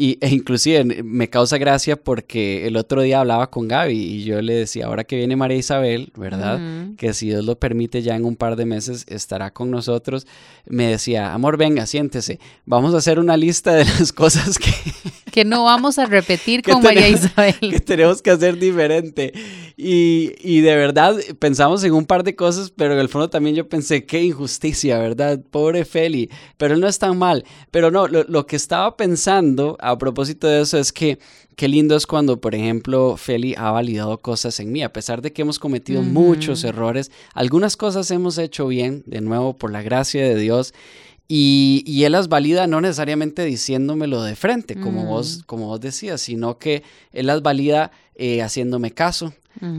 y, 0.00 0.16
e 0.22 0.30
inclusive 0.30 0.82
me 1.04 1.28
causa 1.28 1.58
gracia 1.58 1.94
porque 1.94 2.66
el 2.66 2.78
otro 2.78 3.02
día 3.02 3.20
hablaba 3.20 3.50
con 3.50 3.68
Gaby 3.68 3.98
y 3.98 4.24
yo 4.24 4.40
le 4.40 4.54
decía, 4.54 4.86
ahora 4.86 5.04
que 5.04 5.16
viene 5.16 5.36
María 5.36 5.58
Isabel, 5.58 6.10
¿verdad? 6.16 6.58
Que 6.96 7.12
si 7.12 7.26
Dios 7.26 7.44
lo 7.44 7.58
permite 7.58 8.00
ya 8.00 8.16
en 8.16 8.24
un 8.24 8.34
par 8.34 8.56
de 8.56 8.64
meses 8.64 9.04
estará 9.08 9.52
con 9.52 9.70
nosotros. 9.70 10.26
Me 10.64 10.86
decía, 10.86 11.34
amor, 11.34 11.58
venga, 11.58 11.84
siéntese. 11.84 12.40
Vamos 12.64 12.94
a 12.94 12.96
hacer 12.96 13.18
una 13.18 13.36
lista 13.36 13.74
de 13.74 13.84
las 13.84 14.10
cosas 14.14 14.58
que... 14.58 14.72
Que 15.30 15.44
no 15.44 15.62
vamos 15.62 15.96
a 15.98 16.06
repetir 16.06 16.60
con 16.62 16.82
María 16.82 17.08
Isabel. 17.08 17.54
Que 17.60 17.78
tenemos 17.78 18.20
que 18.20 18.30
hacer 18.30 18.58
diferente. 18.58 19.32
Y, 19.76 20.32
y, 20.40 20.60
de 20.60 20.74
verdad 20.74 21.14
pensamos 21.38 21.84
en 21.84 21.92
un 21.92 22.04
par 22.04 22.24
de 22.24 22.34
cosas, 22.34 22.72
pero 22.74 22.94
en 22.94 22.98
el 22.98 23.08
fondo 23.08 23.30
también 23.30 23.54
yo 23.54 23.68
pensé, 23.68 24.04
qué 24.04 24.22
injusticia, 24.22 24.98
¿verdad? 24.98 25.38
Pobre 25.50 25.84
Feli. 25.84 26.30
Pero 26.56 26.74
él 26.74 26.80
no 26.80 26.88
es 26.88 26.98
tan 26.98 27.16
mal. 27.16 27.44
Pero 27.70 27.92
no, 27.92 28.08
lo, 28.08 28.24
lo 28.24 28.46
que 28.46 28.56
estaba 28.56 28.96
pensando 28.96 29.76
a 29.90 29.98
propósito 29.98 30.46
de 30.46 30.62
eso 30.62 30.78
es 30.78 30.92
que 30.92 31.18
qué 31.56 31.68
lindo 31.68 31.96
es 31.96 32.06
cuando, 32.06 32.40
por 32.40 32.54
ejemplo, 32.54 33.16
Feli 33.16 33.54
ha 33.56 33.70
validado 33.70 34.18
cosas 34.18 34.60
en 34.60 34.72
mí, 34.72 34.82
a 34.82 34.92
pesar 34.92 35.22
de 35.22 35.32
que 35.32 35.42
hemos 35.42 35.58
cometido 35.58 36.02
muchos 36.02 36.64
errores, 36.64 37.10
algunas 37.34 37.76
cosas 37.76 38.10
hemos 38.10 38.38
hecho 38.38 38.66
bien, 38.66 39.02
de 39.06 39.20
nuevo, 39.20 39.56
por 39.56 39.70
la 39.70 39.82
gracia 39.82 40.22
de 40.22 40.36
Dios. 40.36 40.72
Y, 41.32 42.02
él 42.02 42.12
las 42.12 42.28
valida 42.28 42.66
no 42.66 42.80
necesariamente 42.80 43.44
diciéndomelo 43.44 44.22
de 44.22 44.34
frente, 44.34 44.74
como, 44.80 45.04
vos, 45.04 45.38
mm. 45.38 45.42
como 45.46 45.66
vos 45.66 45.80
decías, 45.80 46.20
sino 46.20 46.58
que 46.58 46.82
él 47.12 47.26
las 47.26 47.42
valida 47.42 47.92
eh, 48.16 48.42
haciéndome 48.42 48.90
caso. 48.92 49.32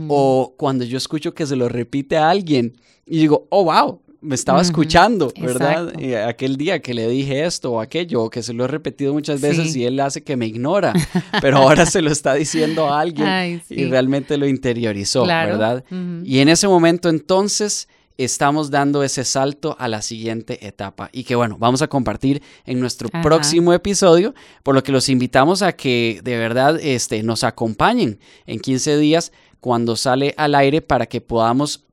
O 0.08 0.54
cuando 0.58 0.84
yo 0.84 0.98
escucho 0.98 1.34
que 1.34 1.48
se 1.48 1.56
lo 1.56 1.68
repite 1.68 2.16
a 2.16 2.30
alguien 2.30 2.78
y 3.06 3.18
digo, 3.18 3.48
oh, 3.50 3.64
wow, 3.64 4.00
me 4.22 4.36
estaba 4.36 4.62
escuchando, 4.62 5.34
¿verdad? 5.40 5.94
aquel 6.28 6.56
día 6.56 6.80
que 6.80 6.94
le 6.94 7.08
dije 7.08 7.44
esto 7.44 7.74
o 7.74 7.82
aquello, 7.82 8.30
que 8.30 8.44
se 8.44 8.54
lo 8.54 8.66
he 8.66 8.68
repetido 8.68 9.14
muchas 9.14 9.42
veces 9.42 9.76
y 9.76 9.86
él 9.86 10.00
hace 10.00 10.24
que 10.24 10.38
me 10.38 10.46
ignora, 10.46 10.94
pero 11.42 11.58
ahora 11.58 11.86
se 11.86 12.02
lo 12.02 12.12
está 12.12 12.36
diciendo 12.36 12.88
a 12.88 13.00
alguien 13.02 13.62
y 13.70 13.86
realmente 13.86 14.38
lo 14.38 14.48
interiorizó, 14.48 15.26
¿verdad? 15.26 15.84
Y 16.24 16.40
en 16.40 16.50
ese 16.50 16.68
momento 16.68 17.10
entonces 17.10 17.88
estamos 18.18 18.70
dando 18.70 19.04
ese 19.04 19.24
salto 19.24 19.76
a 19.80 19.88
la 19.88 20.02
siguiente 20.04 20.68
etapa. 20.68 21.10
Y 21.12 21.24
que 21.24 21.36
bueno, 21.36 21.58
vamos 21.58 21.82
a 21.82 21.88
compartir 21.88 22.44
en 22.66 22.80
nuestro 22.80 23.10
próximo 23.10 23.74
episodio, 23.74 24.36
por 24.62 24.76
lo 24.76 24.84
que 24.84 24.92
los 24.92 25.10
invitamos 25.10 25.64
a 25.64 25.74
que 25.74 26.22
de 26.24 26.38
verdad 26.38 26.80
este, 26.80 27.24
nos 27.24 27.44
acompañen 27.44 28.20
en 28.46 28.60
15 28.60 28.98
días 28.98 29.32
cuando 29.60 29.96
sale 29.96 30.36
al 30.38 30.54
aire 30.54 30.82
para 30.82 31.08
que 31.08 31.22
podamos 31.22 31.86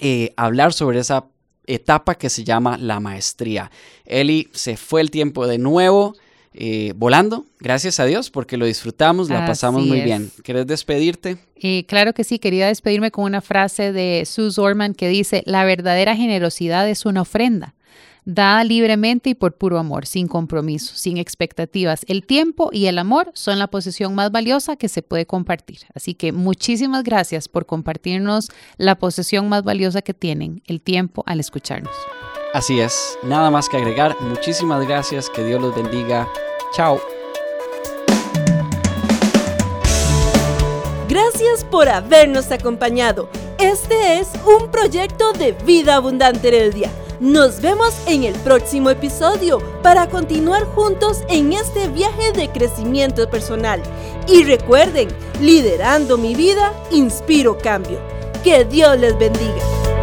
eh, 0.00 0.32
hablar 0.36 0.72
sobre 0.72 1.00
esa 1.00 1.26
etapa 1.66 2.14
que 2.14 2.30
se 2.30 2.44
llama 2.44 2.78
la 2.78 3.00
maestría. 3.00 3.70
Eli, 4.04 4.48
se 4.52 4.76
fue 4.76 5.00
el 5.00 5.10
tiempo 5.10 5.46
de 5.46 5.58
nuevo. 5.58 6.14
Eh, 6.58 6.94
volando, 6.96 7.44
gracias 7.60 8.00
a 8.00 8.06
Dios, 8.06 8.30
porque 8.30 8.56
lo 8.56 8.64
disfrutamos, 8.64 9.28
la 9.28 9.44
pasamos 9.44 9.84
muy 9.84 10.00
bien. 10.00 10.30
¿Quieres 10.42 10.66
despedirte? 10.66 11.36
Eh, 11.56 11.84
claro 11.86 12.14
que 12.14 12.24
sí, 12.24 12.38
quería 12.38 12.68
despedirme 12.68 13.10
con 13.10 13.24
una 13.24 13.42
frase 13.42 13.92
de 13.92 14.24
Sue 14.24 14.48
Orman 14.56 14.94
que 14.94 15.06
dice, 15.08 15.42
la 15.44 15.66
verdadera 15.66 16.16
generosidad 16.16 16.88
es 16.88 17.04
una 17.04 17.20
ofrenda 17.20 17.74
dada 18.26 18.64
libremente 18.64 19.30
y 19.30 19.34
por 19.34 19.54
puro 19.54 19.78
amor, 19.78 20.04
sin 20.04 20.26
compromiso, 20.26 20.94
sin 20.96 21.16
expectativas. 21.16 22.04
El 22.08 22.26
tiempo 22.26 22.70
y 22.72 22.86
el 22.86 22.98
amor 22.98 23.30
son 23.34 23.58
la 23.58 23.68
posesión 23.68 24.14
más 24.14 24.30
valiosa 24.32 24.76
que 24.76 24.88
se 24.88 25.00
puede 25.00 25.26
compartir. 25.26 25.78
Así 25.94 26.14
que 26.14 26.32
muchísimas 26.32 27.04
gracias 27.04 27.48
por 27.48 27.64
compartirnos 27.64 28.50
la 28.76 28.96
posesión 28.96 29.48
más 29.48 29.62
valiosa 29.62 30.02
que 30.02 30.12
tienen, 30.12 30.62
el 30.66 30.82
tiempo 30.82 31.22
al 31.26 31.40
escucharnos. 31.40 31.94
Así 32.52 32.80
es, 32.80 33.16
nada 33.22 33.50
más 33.50 33.68
que 33.68 33.76
agregar. 33.76 34.16
Muchísimas 34.20 34.86
gracias, 34.86 35.30
que 35.30 35.44
Dios 35.44 35.62
los 35.62 35.74
bendiga. 35.74 36.28
Chao. 36.74 37.00
Gracias 41.08 41.64
por 41.64 41.88
habernos 41.88 42.50
acompañado. 42.50 43.30
Este 43.58 44.18
es 44.18 44.28
un 44.44 44.70
proyecto 44.70 45.32
de 45.32 45.52
vida 45.52 45.94
abundante 45.94 46.48
en 46.48 46.54
el 46.54 46.72
día 46.72 46.90
nos 47.20 47.60
vemos 47.60 47.94
en 48.06 48.24
el 48.24 48.34
próximo 48.34 48.90
episodio 48.90 49.60
para 49.82 50.08
continuar 50.08 50.64
juntos 50.64 51.22
en 51.28 51.52
este 51.52 51.88
viaje 51.88 52.32
de 52.32 52.48
crecimiento 52.50 53.28
personal. 53.30 53.82
Y 54.28 54.44
recuerden, 54.44 55.08
liderando 55.40 56.18
mi 56.18 56.34
vida, 56.34 56.72
inspiro 56.90 57.56
cambio. 57.56 57.98
Que 58.44 58.64
Dios 58.64 58.98
les 58.98 59.18
bendiga. 59.18 59.95